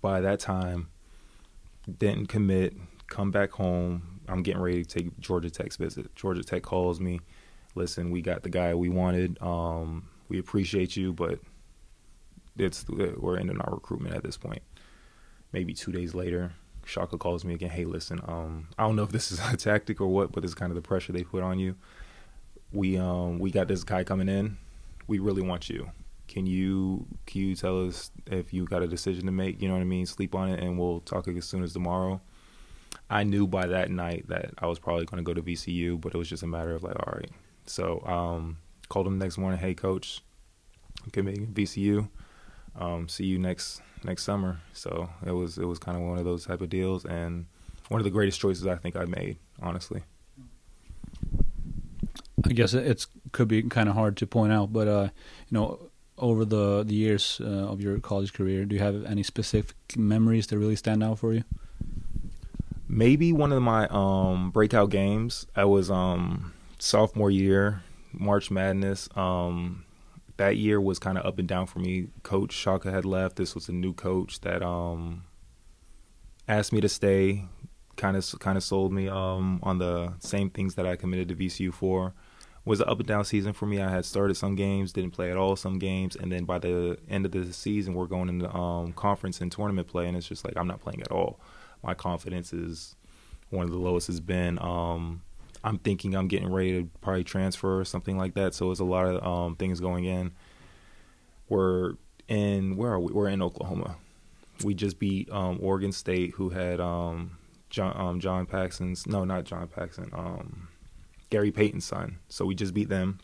[0.00, 0.88] by that time,
[1.98, 2.74] didn't commit.
[3.06, 4.20] Come back home.
[4.28, 6.14] I'm getting ready to take Georgia Tech's visit.
[6.14, 7.20] Georgia Tech calls me.
[7.74, 9.40] listen, we got the guy we wanted.
[9.42, 11.38] Um, we appreciate you, but
[12.56, 14.62] it's we're ending our recruitment at this point.
[15.54, 16.50] Maybe two days later,
[16.84, 17.70] Shaka calls me again.
[17.70, 20.52] Hey, listen, um, I don't know if this is a tactic or what, but it's
[20.52, 21.76] kind of the pressure they put on you.
[22.72, 24.58] We um we got this guy coming in.
[25.06, 25.92] We really want you.
[26.26, 29.62] Can you can you tell us if you got a decision to make?
[29.62, 30.06] You know what I mean.
[30.06, 32.20] Sleep on it, and we'll talk as soon as tomorrow.
[33.08, 36.16] I knew by that night that I was probably going to go to VCU, but
[36.16, 37.30] it was just a matter of like, all right.
[37.66, 38.56] So um,
[38.88, 39.60] called him next morning.
[39.60, 40.20] Hey, coach,
[41.04, 42.08] I'm committing VCU.
[42.76, 44.60] Um, see you next next summer.
[44.72, 47.46] So it was it was kind of one of those type of deals, and
[47.88, 50.02] one of the greatest choices I think I made, honestly.
[52.46, 55.08] I guess it could be kind of hard to point out, but uh,
[55.48, 59.22] you know, over the the years uh, of your college career, do you have any
[59.22, 61.44] specific memories that really stand out for you?
[62.86, 65.46] Maybe one of my um, breakout games.
[65.56, 67.82] I was um, sophomore year,
[68.12, 69.08] March Madness.
[69.16, 69.83] Um,
[70.36, 72.08] that year was kind of up and down for me.
[72.22, 73.36] Coach Shaka had left.
[73.36, 75.24] This was a new coach that um,
[76.48, 77.44] asked me to stay.
[77.96, 81.36] Kind of kind of sold me um, on the same things that I committed to
[81.36, 82.08] VCU for.
[82.08, 83.80] It was an up and down season for me.
[83.80, 86.98] I had started some games, didn't play at all some games, and then by the
[87.08, 90.44] end of the season, we're going into um, conference and tournament play, and it's just
[90.44, 91.38] like I'm not playing at all.
[91.84, 92.96] My confidence is
[93.50, 94.58] one of the lowest it's been.
[94.60, 95.22] Um,
[95.64, 98.54] I'm thinking I'm getting ready to probably transfer or something like that.
[98.54, 100.32] So it's a lot of um, things going in.
[101.48, 101.94] We're
[102.28, 103.12] in where are we?
[103.12, 103.96] We're in Oklahoma.
[104.62, 107.38] We just beat um, Oregon State, who had um,
[107.70, 110.68] John um, John Paxson's no, not John Paxson, um,
[111.30, 112.18] Gary Payton's son.
[112.28, 113.18] So we just beat them.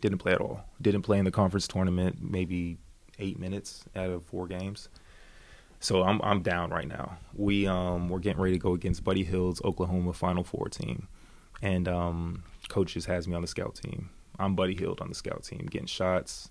[0.00, 0.64] Didn't play at all.
[0.80, 2.18] Didn't play in the conference tournament.
[2.20, 2.78] Maybe
[3.18, 4.88] eight minutes out of four games.
[5.80, 7.18] So I'm I'm down right now.
[7.34, 11.08] We um we're getting ready to go against Buddy Hield's Oklahoma Final Four team
[11.64, 14.10] and um, coach just has me on the scout team.
[14.38, 16.50] I'm Buddy Hield on the scout team, getting shots,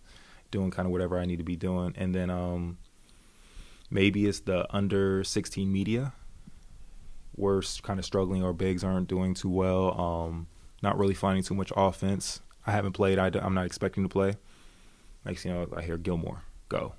[0.49, 2.79] doing kind of whatever I need to be doing, and then um,
[3.91, 6.13] maybe it's the under 16 media.
[7.35, 8.43] We're kind of struggling.
[8.43, 9.99] Our bigs aren't doing too well.
[9.99, 10.47] Um,
[10.81, 12.41] not really finding too much offense.
[12.65, 13.19] I haven't played.
[13.19, 14.35] I, am not expecting to play.
[15.25, 16.93] Next, you know, I hear Gilmore go.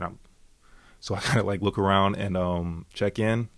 [0.00, 0.18] and
[0.98, 3.50] so I kind of like look around and um, check in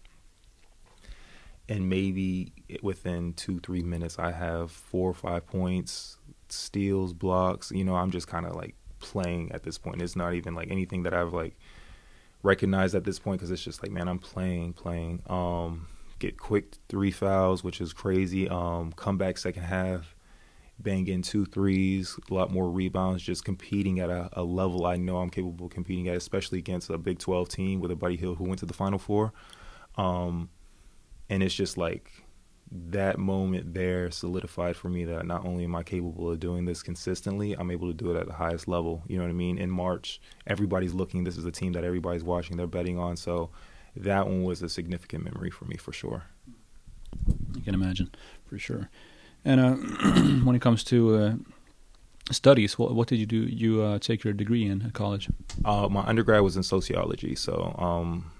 [1.69, 2.53] and maybe
[2.83, 8.11] within two three minutes i have four or five points steals blocks you know i'm
[8.11, 10.03] just kind of like playing at this point.
[10.03, 11.57] It's not even like anything that i've like
[12.43, 16.77] recognized at this point because it's just like man i'm playing playing um get quick
[16.89, 20.15] three fouls which is crazy um come back second half
[20.79, 24.97] bang in two threes a lot more rebounds just competing at a, a level i
[24.97, 28.17] know i'm capable of competing at especially against a big 12 team with a Buddy
[28.17, 29.33] Hield who went to the final four.
[29.97, 30.51] Um
[31.29, 32.11] and it's just like
[32.71, 36.83] that moment there solidified for me that not only am I capable of doing this
[36.83, 39.03] consistently, I'm able to do it at the highest level.
[39.07, 39.59] You know what I mean?
[39.59, 41.25] In March, everybody's looking.
[41.25, 42.57] This is a team that everybody's watching.
[42.57, 43.17] They're betting on.
[43.17, 43.51] So
[43.95, 46.25] that one was a significant memory for me for sure.
[47.55, 48.11] You can imagine,
[48.47, 48.91] for sure.
[49.45, 49.75] And uh,
[50.45, 51.35] when it comes to uh,
[52.33, 53.37] studies, what, what, did you do?
[53.37, 55.29] You uh, take your degree in at college?
[55.65, 57.37] Uh, my undergrad was in sociology.
[57.37, 58.31] So um,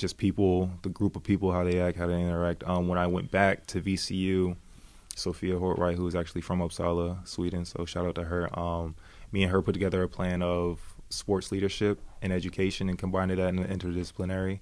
[0.00, 2.66] just people, the group of people, how they act, how they interact.
[2.66, 4.56] Um, when I went back to VCU,
[5.14, 8.58] Sophia Hortwright, who is actually from Uppsala, Sweden, so shout out to her.
[8.58, 8.96] Um,
[9.30, 13.38] me and her put together a plan of sports leadership and education and combined that
[13.40, 14.60] in an interdisciplinary.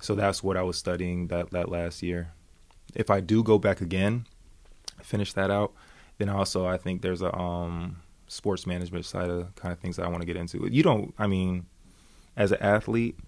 [0.00, 2.32] So that's what I was studying that, that last year.
[2.94, 4.26] If I do go back again,
[5.02, 5.72] finish that out,
[6.18, 7.96] then also I think there's a um,
[8.28, 10.68] sports management side of kind of things that I want to get into.
[10.70, 11.66] You don't, I mean,
[12.36, 13.18] as an athlete,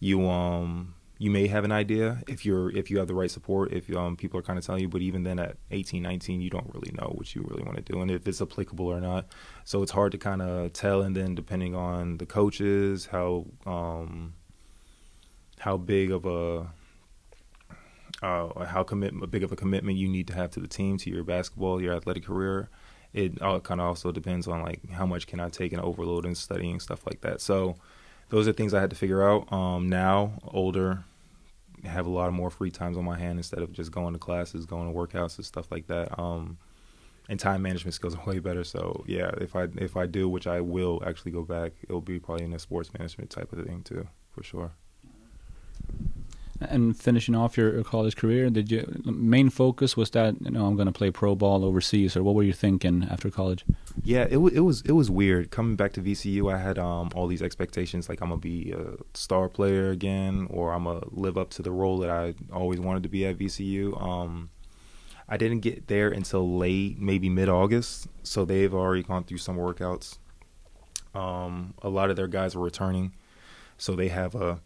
[0.00, 3.72] you um you may have an idea if you're if you have the right support
[3.72, 6.48] if um people are kind of telling you but even then at 18 19 you
[6.50, 9.26] don't really know what you really want to do and if it's applicable or not.
[9.64, 14.34] So it's hard to kind of tell and then depending on the coaches how um
[15.58, 16.68] how big of a
[18.22, 21.10] uh, how commit big of a commitment you need to have to the team to
[21.10, 22.68] your basketball your athletic career.
[23.12, 26.26] It all kind of also depends on like how much can I take and overload
[26.26, 27.40] and studying stuff like that.
[27.40, 27.76] So
[28.28, 29.52] those are things I had to figure out.
[29.52, 31.04] Um, now, older,
[31.84, 34.66] have a lot more free times on my hand instead of just going to classes,
[34.66, 36.18] going to workouts and stuff like that.
[36.18, 36.58] Um,
[37.28, 38.64] and time management skills are way better.
[38.64, 42.18] So yeah, if I if I do, which I will actually go back, it'll be
[42.18, 44.72] probably in a sports management type of thing too, for sure.
[46.60, 50.74] And finishing off your college career, did you main focus was that you know I'm
[50.74, 53.64] going to play pro ball overseas, or what were you thinking after college?
[54.02, 56.52] Yeah, it it was it was weird coming back to VCU.
[56.52, 60.72] I had um all these expectations like I'm gonna be a star player again, or
[60.72, 64.00] I'm gonna live up to the role that I always wanted to be at VCU.
[64.02, 64.50] Um,
[65.28, 68.08] I didn't get there until late, maybe mid August.
[68.22, 70.18] So they've already gone through some workouts.
[71.14, 73.14] Um, a lot of their guys were returning,
[73.76, 74.60] so they have a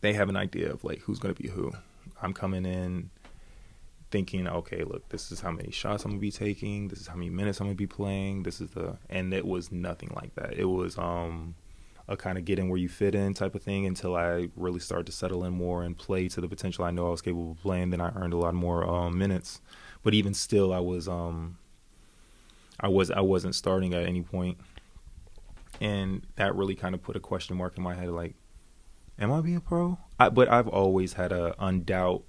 [0.00, 1.72] they have an idea of like who's going to be who.
[2.20, 3.10] I'm coming in
[4.10, 6.88] thinking, okay, look, this is how many shots I'm gonna be taking.
[6.88, 8.42] This is how many minutes I'm gonna be playing.
[8.42, 10.54] This is the and it was nothing like that.
[10.54, 11.54] It was um
[12.08, 15.06] a kind of getting where you fit in type of thing until I really started
[15.06, 17.60] to settle in more and play to the potential I know I was capable of
[17.60, 17.90] playing.
[17.90, 19.60] Then I earned a lot more um, minutes,
[20.02, 21.58] but even still, I was um
[22.80, 24.58] I was I wasn't starting at any point,
[25.80, 28.34] and that really kind of put a question mark in my head, like,
[29.18, 29.98] am I being a pro?
[30.18, 32.22] I, but I've always had a undoubt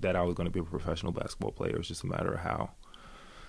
[0.00, 1.76] that I was going to be a professional basketball player.
[1.76, 2.70] It's just a matter of how.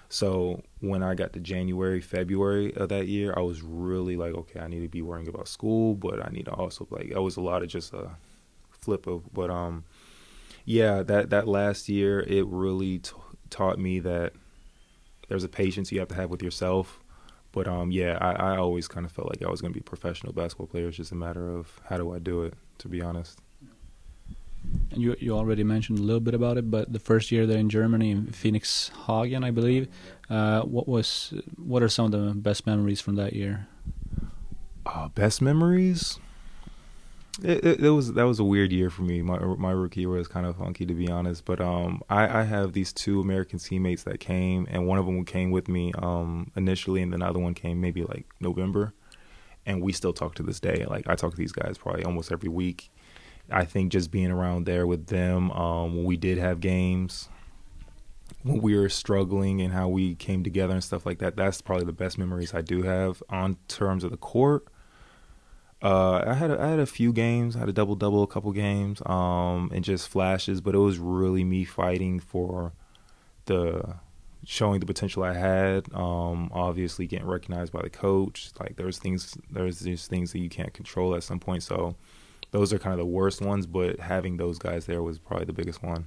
[0.10, 4.62] So when I got to January, February of that year, I was really like, okay,
[4.62, 7.36] I need to be worrying about school, but I need to also like, it was
[7.36, 8.12] a lot of just a
[8.70, 9.84] flip of, but um,
[10.64, 13.12] yeah, that that last year, it really t-
[13.50, 14.34] taught me that
[15.28, 17.02] there's a patience you have to have with yourself.
[17.52, 19.82] But um, yeah, I, I always kind of felt like I was going to be
[19.82, 20.88] a professional basketball player.
[20.88, 23.40] It's just a matter of how do I do it, to be honest.
[24.92, 27.58] And you you already mentioned a little bit about it, but the first year there
[27.58, 29.88] in Germany, in Phoenix Hagen, I believe.
[30.30, 33.68] Uh, what was what are some of the best memories from that year?
[34.86, 36.20] Uh, best memories.
[37.44, 39.22] It, it, it, was that was a weird year for me.
[39.22, 41.46] My my rookie year was kind of funky to be honest.
[41.46, 45.24] But um, I, I have these two American teammates that came, and one of them
[45.24, 48.94] came with me um initially, and the other one came maybe like November,
[49.68, 50.86] and we still talk to this day.
[50.90, 52.90] Like I talk to these guys probably almost every week,
[53.52, 57.30] I think just being around there with them um, when we did have games,
[58.44, 61.36] when we were struggling and how we came together and stuff like that.
[61.36, 64.68] That's probably the best memories I do have on terms of the court.
[65.82, 67.56] Uh, I had a, I had a few games.
[67.56, 70.60] I had a double double, a couple games, um, and just flashes.
[70.60, 72.74] But it was really me fighting for
[73.46, 73.98] the
[74.50, 75.94] showing the potential I had.
[75.94, 78.52] Um, obviously, getting recognized by the coach.
[78.60, 81.64] Like there's things, there's these things that you can't control at some point.
[81.64, 81.96] So
[82.52, 85.54] those are kind of the worst ones, but having those guys there was probably the
[85.54, 86.06] biggest one.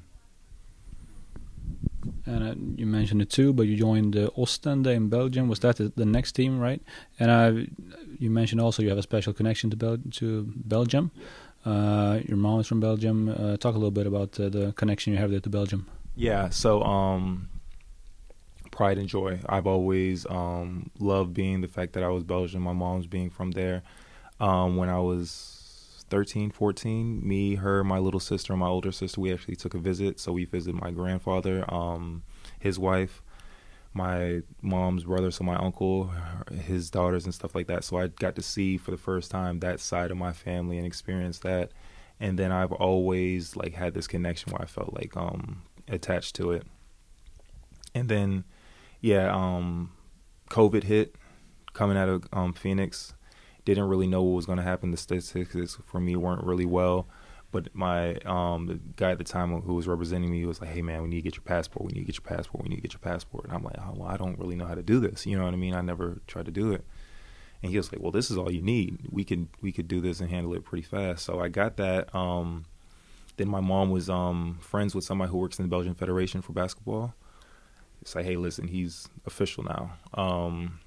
[2.24, 5.46] And uh, you mentioned it too, but you joined uh, Ostende in Belgium.
[5.46, 6.80] Was that the, the next team, right?
[7.18, 7.70] And uh,
[8.18, 11.10] you mentioned also you have a special connection to Bel- to Belgium.
[11.66, 13.28] Uh, your mom is from Belgium.
[13.28, 15.86] Uh, talk a little bit about uh, the connection you have there to Belgium.
[16.16, 17.49] Yeah, so um,
[18.80, 19.38] pride and joy.
[19.46, 22.62] I've always um, loved being the fact that I was Belgian.
[22.62, 23.82] My mom's being from there.
[24.40, 29.34] Um, when I was 13, 14, me, her, my little sister, my older sister, we
[29.34, 30.18] actually took a visit.
[30.18, 32.22] So we visited my grandfather, um,
[32.58, 33.20] his wife,
[33.92, 36.10] my mom's brother, so my uncle,
[36.50, 37.84] his daughters, and stuff like that.
[37.84, 40.86] So I got to see for the first time that side of my family and
[40.86, 41.70] experience that.
[42.18, 46.52] And then I've always like had this connection where I felt like um attached to
[46.52, 46.66] it.
[47.94, 48.44] And then,
[49.00, 49.92] yeah, um,
[50.50, 51.16] COVID hit
[51.72, 53.14] coming out of um, Phoenix
[53.64, 54.90] didn't really know what was going to happen.
[54.90, 57.06] The statistics for me weren't really well.
[57.52, 60.82] But my um, the guy at the time who was representing me was like, "Hey
[60.82, 61.84] man, we need to get your passport.
[61.84, 62.62] We need to get your passport.
[62.62, 64.66] We need to get your passport." And I'm like, "Oh well, I don't really know
[64.66, 65.26] how to do this.
[65.26, 65.74] You know what I mean?
[65.74, 66.84] I never tried to do it."
[67.62, 69.08] And he was like, "Well, this is all you need.
[69.10, 72.14] We could we could do this and handle it pretty fast." So I got that.
[72.14, 72.66] Um,
[73.36, 76.52] then my mom was um, friends with somebody who works in the Belgian Federation for
[76.52, 77.14] basketball.
[78.14, 80.80] Like, "Hey, listen, he's official now." Um,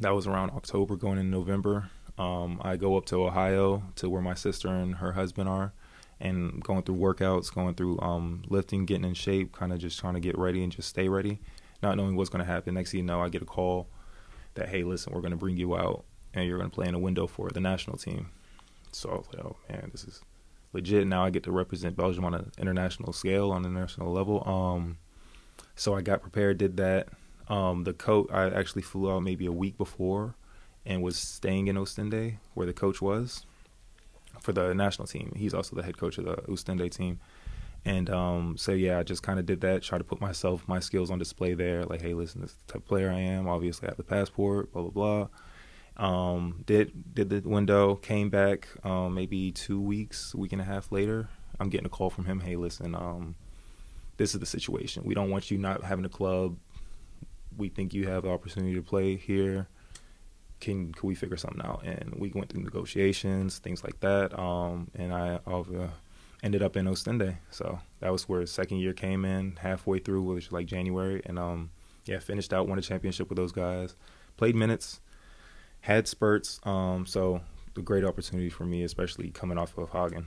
[0.00, 1.90] that was around October going in November.
[2.18, 5.72] Um, I go up to Ohio to where my sister and her husband are,
[6.20, 10.14] and going through workouts, going through um, lifting, getting in shape, kind of just trying
[10.14, 11.40] to get ready and just stay ready,
[11.82, 12.74] not knowing what's going to happen.
[12.74, 13.88] Next thing you know, I get a call
[14.54, 16.94] that hey, listen, we're going to bring you out and you're going to play in
[16.94, 18.30] a window for the national team.
[18.92, 20.20] So I was like, oh man, this is
[20.72, 21.06] legit.
[21.06, 24.46] Now I get to represent Belgium on an international scale, on an international level.
[24.46, 24.98] Um,
[25.80, 27.08] so I got prepared, did that.
[27.48, 30.34] Um, the coach, I actually flew out maybe a week before
[30.84, 33.46] and was staying in Ostende where the coach was
[34.42, 35.32] for the national team.
[35.34, 37.18] He's also the head coach of the Ostende team.
[37.86, 40.80] And um, so yeah, I just kind of did that, try to put myself, my
[40.80, 41.86] skills on display there.
[41.86, 43.48] Like, hey, listen, this type of player I am.
[43.48, 45.28] Obviously, I have the passport, blah blah
[45.96, 46.06] blah.
[46.06, 50.92] Um, did did the window, came back um, maybe two weeks, week and a half
[50.92, 51.30] later.
[51.58, 52.40] I'm getting a call from him.
[52.40, 53.34] Hey, listen, um,
[54.20, 55.02] this is the situation.
[55.04, 56.58] We don't want you not having a club
[57.56, 59.68] we think you have the opportunity to play here.
[60.60, 61.82] Can can we figure something out?
[61.84, 64.38] And we went through negotiations, things like that.
[64.38, 65.88] Um, and I uh,
[66.42, 67.36] ended up in Ostende.
[67.50, 71.38] So that was where second year came in halfway through, which was like January, and
[71.38, 71.70] um,
[72.04, 73.94] yeah, finished out, won a championship with those guys.
[74.36, 75.00] Played minutes,
[75.80, 76.60] had spurts.
[76.64, 77.40] Um, so
[77.76, 80.26] a great opportunity for me, especially coming off of Hagen.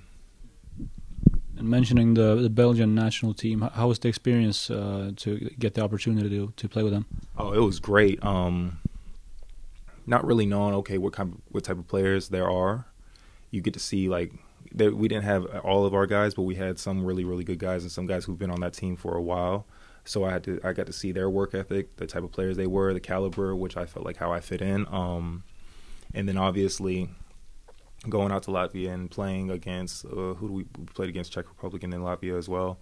[1.57, 5.81] And mentioning the the Belgian national team, how was the experience uh, to get the
[5.81, 7.05] opportunity to to play with them?
[7.37, 8.23] Oh, it was great.
[8.23, 8.79] Um,
[10.05, 12.85] not really knowing okay what kind of, what type of players there are.
[13.51, 14.33] You get to see like
[14.71, 17.59] there, we didn't have all of our guys, but we had some really really good
[17.59, 19.65] guys and some guys who've been on that team for a while.
[20.05, 22.57] So I had to I got to see their work ethic, the type of players
[22.57, 24.87] they were, the caliber, which I felt like how I fit in.
[24.89, 25.43] Um,
[26.13, 27.09] and then obviously
[28.09, 31.47] going out to Latvia and playing against uh, who do we, we played against Czech
[31.47, 32.79] Republic and then Latvia as well,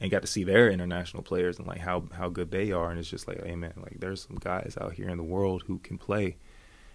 [0.00, 2.98] and got to see their international players and like how how good they are, and
[2.98, 5.78] it's just like, hey man, like there's some guys out here in the world who
[5.78, 6.36] can play,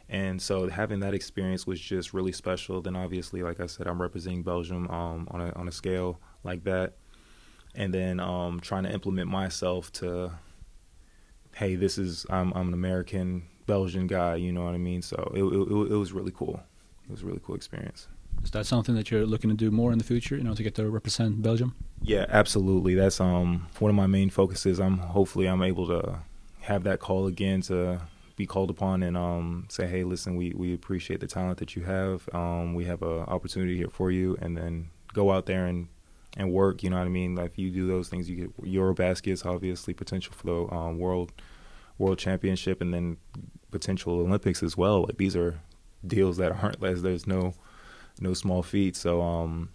[0.08, 2.82] and so having that experience was just really special.
[2.82, 6.64] Then obviously, like I said, I'm representing Belgium um, on a on a scale like
[6.64, 6.94] that,
[7.76, 10.32] and then um, trying to implement myself to,
[11.56, 15.02] hey, this is I'm I'm an American Belgian guy, you know what I mean?
[15.02, 16.62] So it it, it was really cool
[17.10, 18.08] it was a really cool experience.
[18.44, 20.38] Is that something that you're looking to do more in the future?
[20.38, 21.76] You know, to get to represent Belgium?
[22.02, 22.94] Yeah, absolutely.
[22.94, 24.80] That's um one of my main focuses.
[24.80, 26.20] I'm hopefully I'm able to
[26.62, 28.02] have that call again to
[28.36, 31.84] be called upon and um say, hey, listen, we we appreciate the talent that you
[31.84, 32.30] have.
[32.34, 35.90] Um, we have an opportunity here for you, and then go out there and
[36.38, 36.84] and work.
[36.84, 37.36] You know what I mean?
[37.36, 41.34] Like if you do those things, you get Eurobaskets, obviously potential for the um, world
[41.98, 43.18] world championship, and then
[43.72, 45.02] potential Olympics as well.
[45.04, 45.60] Like these are
[46.06, 47.54] deals that aren't as there's no
[48.20, 48.96] no small feat.
[48.96, 49.70] So um,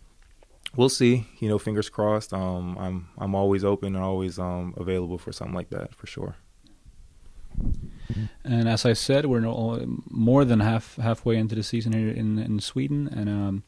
[0.77, 1.27] we'll see.
[1.39, 2.33] You know, fingers crossed.
[2.33, 6.37] Um, I'm I'm always open and always um, available for something like that for sure.
[8.45, 12.39] And as I said, we're no, more than half halfway into the season here in
[12.39, 13.63] in Sweden, and um,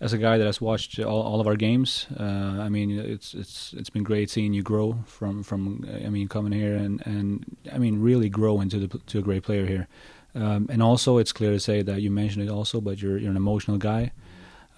[0.00, 3.34] as a guy that has watched all, all of our games, uh, I mean, it's
[3.34, 7.44] it's it's been great seeing you grow from from I mean coming here and and
[7.72, 9.88] I mean really grow into the to a great player here.
[10.34, 13.30] Um, and also, it's clear to say that you mentioned it also, but you're you're
[13.30, 14.12] an emotional guy.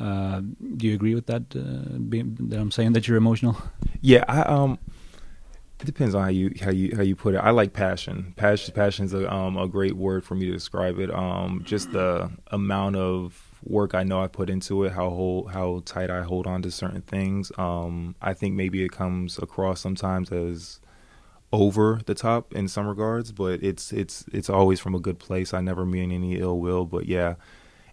[0.01, 0.41] Uh,
[0.77, 1.43] do you agree with that?
[1.55, 3.57] Uh, being, that I'm saying that you're emotional.
[4.01, 4.79] Yeah, I, um,
[5.79, 7.39] it depends on how you how you how you put it.
[7.39, 8.35] I like passion.
[8.37, 11.15] Passion passion is a um a great word for me to describe it.
[11.15, 15.83] Um, just the amount of work I know I put into it, how hold, how
[15.85, 17.53] tight I hold on to certain things.
[17.59, 20.81] Um, I think maybe it comes across sometimes as
[21.53, 25.53] over the top in some regards, but it's it's it's always from a good place.
[25.53, 27.35] I never mean any ill will, but yeah.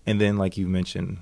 [0.06, 1.20] And then like you mentioned,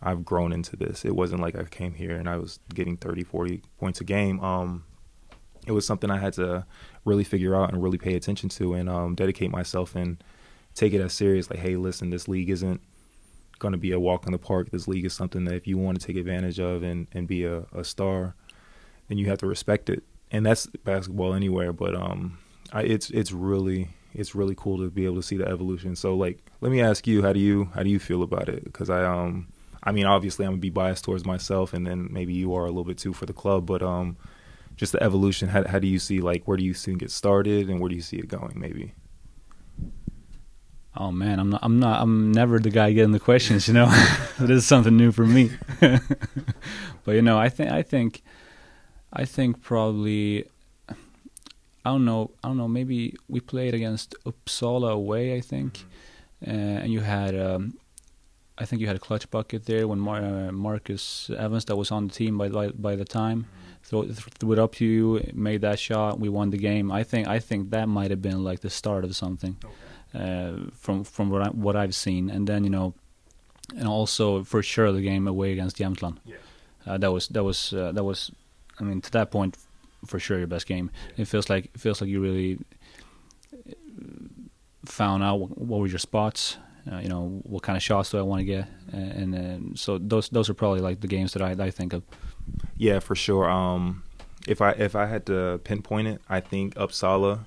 [0.00, 1.04] I've grown into this.
[1.04, 4.40] It wasn't like I came here and I was getting 30, 40 points a game.
[4.40, 4.84] Um
[5.66, 6.64] it was something I had to
[7.04, 10.22] really figure out and really pay attention to and um, dedicate myself and
[10.76, 12.80] take it as serious like hey, listen, this league isn't
[13.58, 14.70] going to be a walk in the park.
[14.70, 17.44] This league is something that if you want to take advantage of and and be
[17.44, 18.34] a, a star,
[19.08, 21.72] then you have to respect it and that's basketball anywhere.
[21.72, 22.38] But um,
[22.72, 25.94] I, it's it's really it's really cool to be able to see the evolution.
[25.96, 28.64] So like, let me ask you, how do you how do you feel about it?
[28.64, 29.48] Because I um,
[29.82, 32.68] I mean, obviously I'm gonna be biased towards myself, and then maybe you are a
[32.68, 34.16] little bit too for the club, but um,
[34.76, 35.48] just the evolution.
[35.48, 37.88] How how do you see like where do you see it get started, and where
[37.88, 38.54] do you see it going?
[38.56, 38.94] Maybe.
[40.98, 41.60] Oh man, I'm not.
[41.62, 42.00] I'm not.
[42.00, 43.68] I'm never the guy getting the questions.
[43.68, 43.86] You know,
[44.38, 45.50] this is something new for me.
[45.80, 48.22] but you know, I think I think
[49.12, 50.46] I think probably
[51.86, 52.32] I don't know.
[52.42, 52.66] I don't know.
[52.66, 55.36] Maybe we played against Uppsala away.
[55.36, 56.50] I think, mm-hmm.
[56.50, 57.38] uh, and you had.
[57.38, 57.78] Um,
[58.58, 61.90] I think you had a clutch bucket there when Mar- uh, Marcus Evans, that was
[61.90, 63.82] on the team by by, by the time, mm-hmm.
[63.84, 66.90] threw, threw it up to you, made that shot, we won the game.
[66.90, 69.74] I think I think that might have been like the start of something, okay.
[70.14, 72.30] uh, from from what I, what I've seen.
[72.30, 72.94] And then you know,
[73.76, 76.16] and also for sure the game away against Jämtland.
[76.24, 76.36] Yeah.
[76.84, 78.32] Uh, that was that was uh, that was
[78.80, 79.56] I mean, to that point,
[80.06, 80.90] for sure, your best game.
[81.16, 82.58] It feels like it feels like you really
[84.84, 86.58] found out what, what were your spots.
[86.90, 89.76] Uh, you know, what kind of shots do I want to get, and, and uh,
[89.76, 92.04] so those those are probably like the games that I, I think of.
[92.76, 93.50] Yeah, for sure.
[93.50, 94.04] Um,
[94.46, 97.46] if I if I had to pinpoint it, I think Uppsala,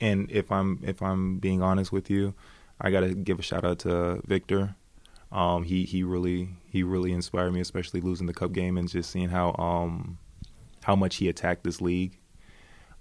[0.00, 2.34] and if I'm if I'm being honest with you,
[2.80, 4.76] I got to give a shout out to Victor.
[5.32, 9.10] Um, he he really he really inspired me, especially losing the cup game and just
[9.10, 10.18] seeing how um,
[10.86, 12.16] how much he attacked this league.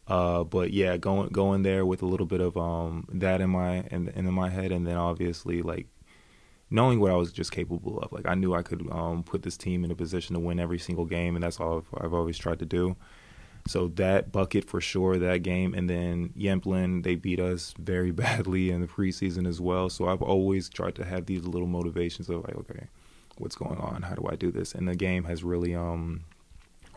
[0.07, 3.81] Uh, but yeah, going going there with a little bit of um, that in my
[3.91, 5.85] in, in my head, and then obviously like
[6.71, 8.11] knowing what I was just capable of.
[8.11, 10.79] Like I knew I could um, put this team in a position to win every
[10.79, 12.95] single game, and that's all I've, I've, always tried to do.
[13.67, 18.71] So that bucket for sure, that game, and then Jämtland, they beat us very badly
[18.71, 19.89] in the preseason as well.
[19.89, 22.87] So I've always tried to have these little motivations of like, okay,
[23.37, 24.01] what's going on?
[24.01, 24.73] How do I do this?
[24.73, 26.23] And the game has really um,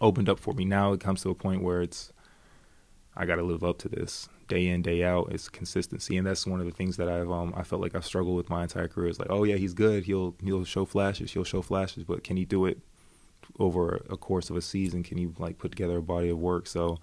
[0.01, 0.65] opened up for me.
[0.65, 2.13] Now it comes to a point where it's
[3.17, 5.33] I got to live up to this day in day out.
[5.33, 8.07] It's consistency, and that's one of the things that I've um I felt like I've
[8.07, 9.09] struggled with my entire career.
[9.09, 10.05] Is like, oh yeah, he's good.
[10.05, 11.33] He'll he'll show flashes.
[11.33, 12.79] He'll show flashes, but can he do it
[13.59, 16.67] over a course of a season can you like put together a body of work.
[16.67, 16.99] So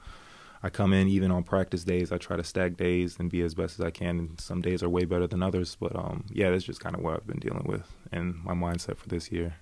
[0.63, 2.11] I come in even on practice days.
[2.11, 4.19] I try to stack days and be as best as I can.
[4.19, 5.77] And some days are way better than others.
[5.79, 8.97] But um, yeah, that's just kind of what I've been dealing with and my mindset
[8.97, 9.55] for this year.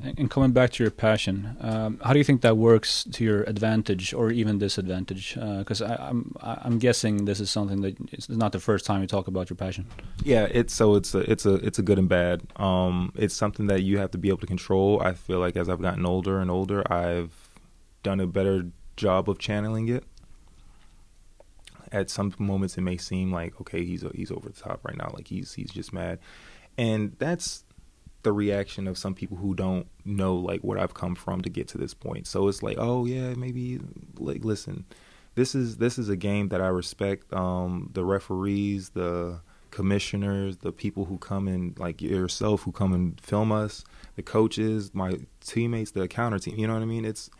[0.00, 3.42] And coming back to your passion, um, how do you think that works to your
[3.44, 5.34] advantage or even disadvantage?
[5.34, 9.08] Because uh, I'm I'm guessing this is something that it's not the first time you
[9.08, 9.86] talk about your passion.
[10.22, 12.42] Yeah, it's so it's a it's a it's a good and bad.
[12.56, 15.02] Um, it's something that you have to be able to control.
[15.02, 17.50] I feel like as I've gotten older and older, I've
[18.04, 20.04] done a better job of channeling it.
[21.90, 25.10] At some moments, it may seem like okay, he's he's over the top right now,
[25.12, 26.20] like he's he's just mad,
[26.76, 27.64] and that's
[28.22, 31.68] the reaction of some people who don't know like what I've come from to get
[31.68, 32.26] to this point.
[32.26, 33.80] So it's like, oh yeah, maybe
[34.18, 34.84] like listen,
[35.34, 37.32] this is this is a game that I respect.
[37.32, 39.40] Um, the referees, the
[39.70, 43.84] commissioners, the people who come and like yourself who come and film us,
[44.16, 46.58] the coaches, my teammates, the counter team.
[46.58, 47.04] You know what I mean?
[47.04, 47.30] It's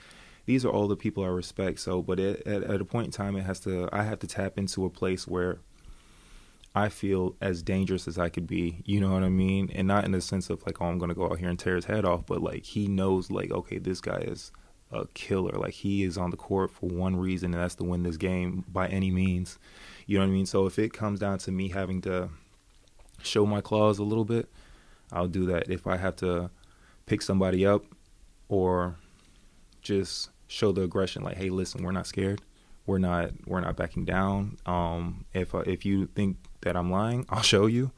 [0.46, 1.80] these are all the people I respect.
[1.80, 4.26] So, but it, at, at a point in time, it has to I have to
[4.26, 5.58] tap into a place where
[6.78, 8.82] I feel as dangerous as I could be.
[8.84, 9.68] You know what I mean?
[9.74, 11.74] And not in the sense of like, oh, I'm gonna go out here and tear
[11.74, 14.52] his head off, but like he knows, like, okay, this guy is
[14.92, 15.58] a killer.
[15.58, 18.64] Like he is on the court for one reason, and that's to win this game
[18.68, 19.58] by any means.
[20.06, 20.46] You know what I mean?
[20.46, 22.30] So if it comes down to me having to
[23.22, 24.48] show my claws a little bit,
[25.10, 25.68] I'll do that.
[25.68, 26.48] If I have to
[27.06, 27.84] pick somebody up
[28.48, 28.96] or
[29.82, 32.40] just show the aggression, like, hey, listen, we're not scared.
[32.86, 34.58] We're not we're not backing down.
[34.64, 37.92] Um, if uh, if you think that I'm lying, I'll show you.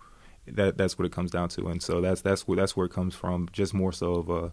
[0.46, 2.92] That that's what it comes down to, and so that's that's where that's where it
[2.92, 3.48] comes from.
[3.52, 4.52] Just more so of a,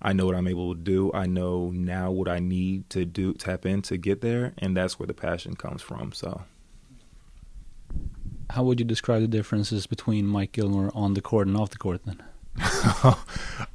[0.00, 1.10] I know what I'm able to do.
[1.12, 4.98] I know now what I need to do, tap in to get there, and that's
[4.98, 6.12] where the passion comes from.
[6.12, 6.42] So,
[8.50, 11.78] how would you describe the differences between Mike Gilmore on the court and off the
[11.78, 12.22] court then?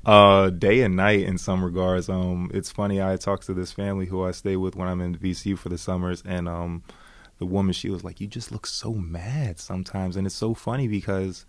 [0.06, 2.10] uh, day and night in some regards.
[2.10, 3.02] Um, it's funny.
[3.02, 5.78] I talk to this family who I stay with when I'm in VCU for the
[5.78, 6.84] summers, and um,
[7.40, 10.16] the woman she was like you just look so mad sometimes.
[10.16, 11.46] And it's so funny because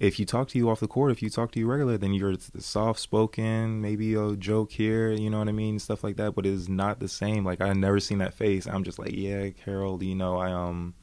[0.00, 2.14] if you talk to you off the court if you talk to you regular then
[2.14, 6.34] you're soft spoken maybe a joke here you know what i mean stuff like that
[6.34, 7.44] but it's not the same.
[7.44, 8.66] Like i never seen that face.
[8.66, 10.94] I'm just like yeah carol you know i um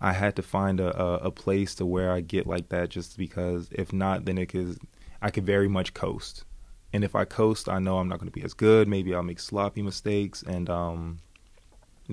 [0.00, 3.16] i had to find a, a, a place to where i get like that just
[3.16, 4.78] because if not then it could
[5.20, 6.44] i could very much coast.
[6.92, 8.88] And if i coast i know i'm not going to be as good.
[8.88, 11.18] Maybe i'll make sloppy mistakes and um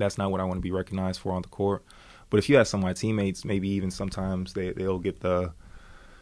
[0.02, 1.84] that's not what I want to be recognized for on the court.
[2.30, 5.54] But if you ask some of my teammates, maybe even sometimes they they'll get the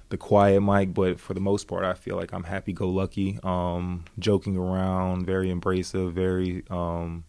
[0.09, 3.39] the quiet mic, but for the most part, I feel like I'm happy go lucky,
[3.43, 7.23] um, joking around, very embracive, very um,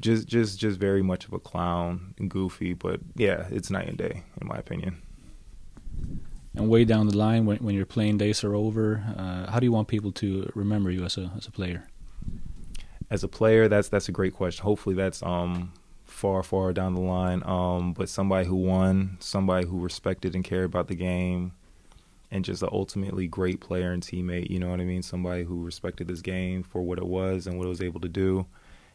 [0.00, 2.72] just just just very much of a clown and goofy.
[2.72, 5.02] But yeah, it's night and day in my opinion.
[6.54, 9.66] And way down the line, when when your playing days are over, uh, how do
[9.66, 11.88] you want people to remember you as a as a player?
[13.12, 14.64] As a player, that's that's a great question.
[14.64, 15.72] Hopefully, that's um
[16.06, 17.42] far far down the line.
[17.44, 21.52] Um, but somebody who won, somebody who respected and cared about the game,
[22.30, 24.48] and just an ultimately great player and teammate.
[24.48, 25.02] You know what I mean?
[25.02, 28.08] Somebody who respected this game for what it was and what it was able to
[28.08, 28.46] do,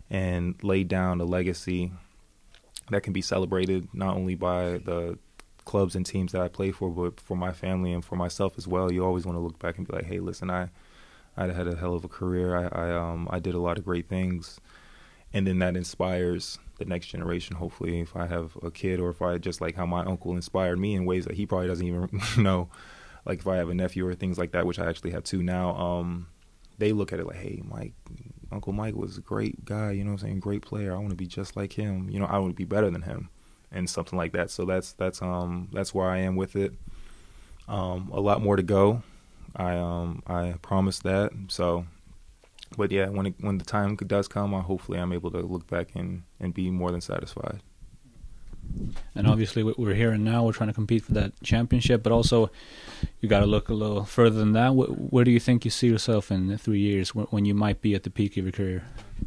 [0.10, 1.92] and laid down a legacy
[2.90, 5.20] that can be celebrated not only by the
[5.64, 8.68] clubs and teams that I play for, but for my family and for myself as
[8.68, 8.92] well.
[8.92, 10.70] You always want to look back and be like, hey, listen, I
[11.38, 12.56] I had a hell of a career.
[12.56, 14.60] I, I um I did a lot of great things,
[15.34, 17.56] and then that inspires the next generation.
[17.56, 20.80] Hopefully, if I have a kid or if I just like how my uncle inspired
[20.80, 22.70] me in ways that he probably doesn't even know,
[23.26, 25.44] like if I have a nephew or things like that, which I actually have two
[25.44, 25.76] now.
[25.76, 26.28] Um,
[26.80, 27.94] they look at it like, hey, Mike,
[28.52, 29.92] Uncle Mike was a great guy.
[29.92, 30.40] You know what I'm saying?
[30.40, 30.94] Great player.
[30.94, 32.10] I want to be just like him.
[32.10, 33.30] You know, I want to be better than him,
[33.72, 34.52] and something like that.
[34.52, 36.74] So that's that's um that's where I am with it.
[37.68, 39.04] Um, a lot more to go.
[39.56, 41.32] I um I promise that.
[41.48, 41.86] So,
[42.78, 45.68] but yeah, when it, when the time does come, I hopefully I'm able to look
[45.68, 47.62] back and and be more than satisfied.
[49.16, 50.46] And obviously, we're here and now.
[50.46, 52.52] We're trying to compete for that championship, but also
[53.20, 54.76] you got to look a little further than that.
[54.76, 58.04] Where do you think you see yourself in three years when you might be at
[58.04, 58.84] the peak of your career?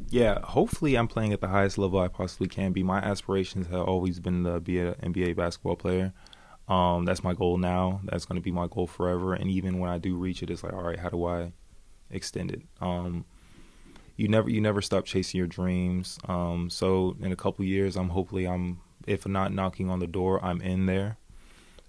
[0.08, 2.82] Yeah, hopefully, I'm playing at the highest level I possibly can be.
[2.82, 6.12] My aspirations have always been to be an NBA basketball player.
[6.70, 8.00] Um, that's my goal now.
[8.04, 9.34] That's going to be my goal forever.
[9.34, 11.52] And even when I do reach it, it's like, all right, how do I
[12.10, 12.62] extend it?
[12.80, 13.24] Um,
[14.16, 16.18] you never you never stop chasing your dreams.
[16.28, 20.44] Um, so in a couple years, I'm hopefully I'm if not knocking on the door,
[20.44, 21.16] I'm in there,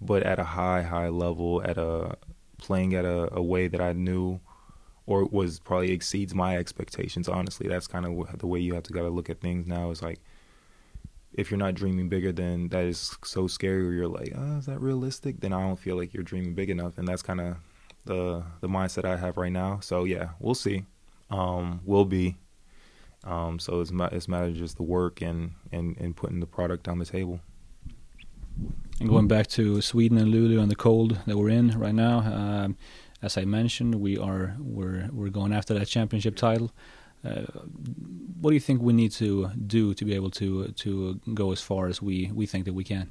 [0.01, 2.17] but at a high high level, at a
[2.57, 4.39] playing at a, a way that I knew
[5.05, 7.27] or was probably exceeds my expectations.
[7.27, 9.91] Honestly, that's kind of the way you have to gotta look at things now.
[9.91, 10.21] Is like
[11.33, 14.65] if you're not dreaming bigger then that is so scary or you're like oh is
[14.65, 17.55] that realistic then i don't feel like you're dreaming big enough and that's kind of
[18.05, 19.79] the the mindset I have right now.
[19.81, 20.85] So yeah, we'll see.
[21.29, 22.37] Um, we'll be.
[23.23, 26.99] Um, so it's it's matter just the work and, and and putting the product on
[26.99, 27.39] the table.
[28.99, 32.19] And going back to Sweden and Luleå and the cold that we're in right now,
[32.19, 32.77] um,
[33.21, 36.71] as I mentioned, we are we're we're going after that championship title.
[37.23, 41.61] What do you think we need to do to be able to to go as
[41.61, 43.09] far as we we think that we can?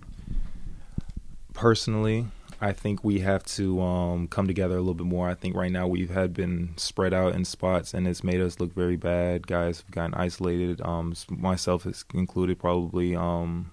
[1.54, 2.26] Personally,
[2.60, 5.28] I think we have to um, come together a little bit more.
[5.28, 8.60] I think right now we've had been spread out in spots, and it's made us
[8.60, 9.46] look very bad.
[9.46, 10.80] Guys have gotten isolated.
[10.82, 13.70] Um, myself is included, probably um,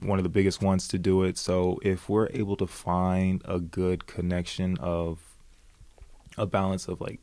[0.00, 1.38] one of the biggest ones to do it.
[1.38, 5.20] So if we're able to find a good connection of
[6.36, 7.20] a balance of like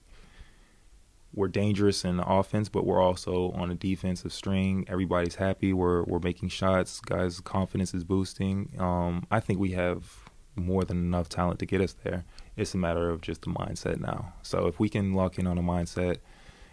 [1.34, 4.86] we're dangerous in the offense, but we're also on a defensive string.
[4.88, 5.74] Everybody's happy.
[5.74, 7.00] We're we're making shots.
[7.00, 8.74] Guys' confidence is boosting.
[8.80, 12.26] Um, I think we have more than enough talent to get us there.
[12.58, 14.34] It's a matter of just the mindset now.
[14.42, 16.18] So if we can lock in on a mindset,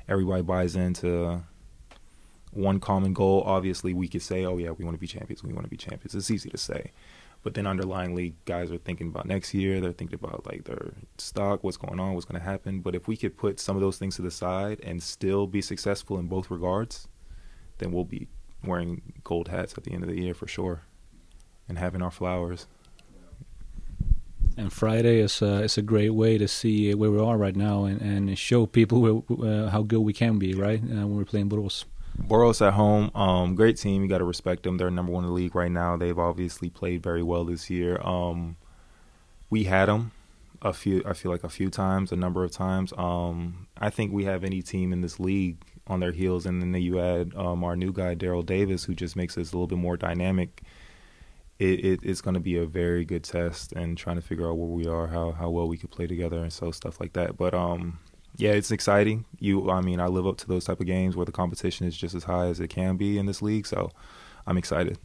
[0.09, 1.42] everybody buys into
[2.50, 3.42] one common goal.
[3.44, 5.44] Obviously, we could say, "Oh yeah, we want to be champions.
[5.44, 6.92] We want to be champions." It's easy to say,
[7.47, 9.80] but then underlyingly, guys are thinking about next year.
[9.80, 12.80] They're thinking about like their stock, what's going on, what's going to happen.
[12.80, 15.62] But if we could put some of those things to the side and still be
[15.62, 17.07] successful in both regards,
[17.78, 18.26] then we'll be
[18.64, 20.82] wearing gold hats at the end of the year for sure,
[21.68, 22.66] and having our flowers.
[24.57, 27.84] And Friday is a, is a great way to see where we are right now
[27.84, 30.82] and, and show people where, uh, how good we can be, right?
[30.82, 31.84] Uh, when we're playing Borås.
[32.18, 34.02] Borås at home, um, great team.
[34.02, 34.76] You got to respect them.
[34.76, 35.96] They're number one in the league right now.
[35.96, 38.00] They've obviously played very well this year.
[38.02, 38.56] Um,
[39.50, 40.12] we had them
[40.62, 41.02] a few.
[41.06, 42.92] I feel like a few times, a number of times.
[42.96, 46.74] Um, I think we have any team in this league on their heels, and then
[46.80, 49.78] you add um, our new guy Daryl Davis, who just makes us a little bit
[49.78, 50.62] more dynamic.
[51.58, 54.58] It, it, it's going to be a very good test, and trying to figure out
[54.58, 57.36] where we are, how how well we could play together, and so stuff like that.
[57.36, 57.98] But um,
[58.37, 59.24] yeah, it's exciting.
[59.39, 61.97] You, I mean, I live up to those type of games where the competition is
[61.97, 63.66] just as high as it can be in this league.
[63.66, 63.91] So,
[64.47, 64.99] I'm excited.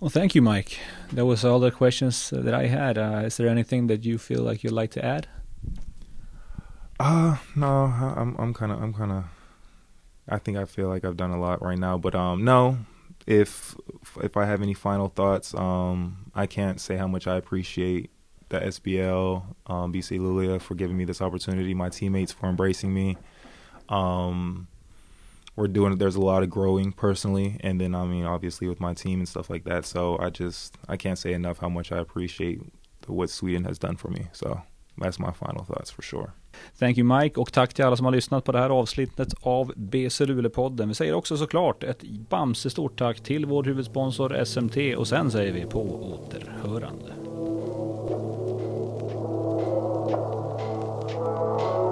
[0.00, 0.78] Well, thank you, Mike.
[1.12, 2.96] That was all the questions that I had.
[2.96, 5.28] Uh, is there anything that you feel like you'd like to add?
[6.98, 9.24] Uh no, I'm I'm kind of I'm kind of.
[10.28, 12.78] I think I feel like I've done a lot right now, but um, no.
[13.26, 13.74] If
[14.22, 18.10] if I have any final thoughts, um, I can't say how much I appreciate
[18.50, 23.16] the SBL, um, BC Luleå for giving me this opportunity, my teammates for embracing me.
[23.88, 24.68] Um,
[25.56, 28.94] we're doing there's a lot of growing personally and then I mean obviously with my
[28.94, 29.84] team and stuff like that.
[29.84, 32.60] So I just I can't say enough how much I appreciate
[33.06, 34.28] what Sweden has done for me.
[34.32, 34.62] So
[34.98, 36.32] that's my final thoughts for sure.
[36.78, 39.72] Thank you Mike och tack till alla som har lyssnat på det här avsnittet av
[39.76, 40.88] BC Luleå-podden.
[40.88, 45.52] Vi säger också såklart ett bamse stort tack till vår huvudsponsor SMT och sen säger
[45.52, 45.82] vi på
[46.12, 47.12] återhörande.
[51.40, 51.89] Thank you.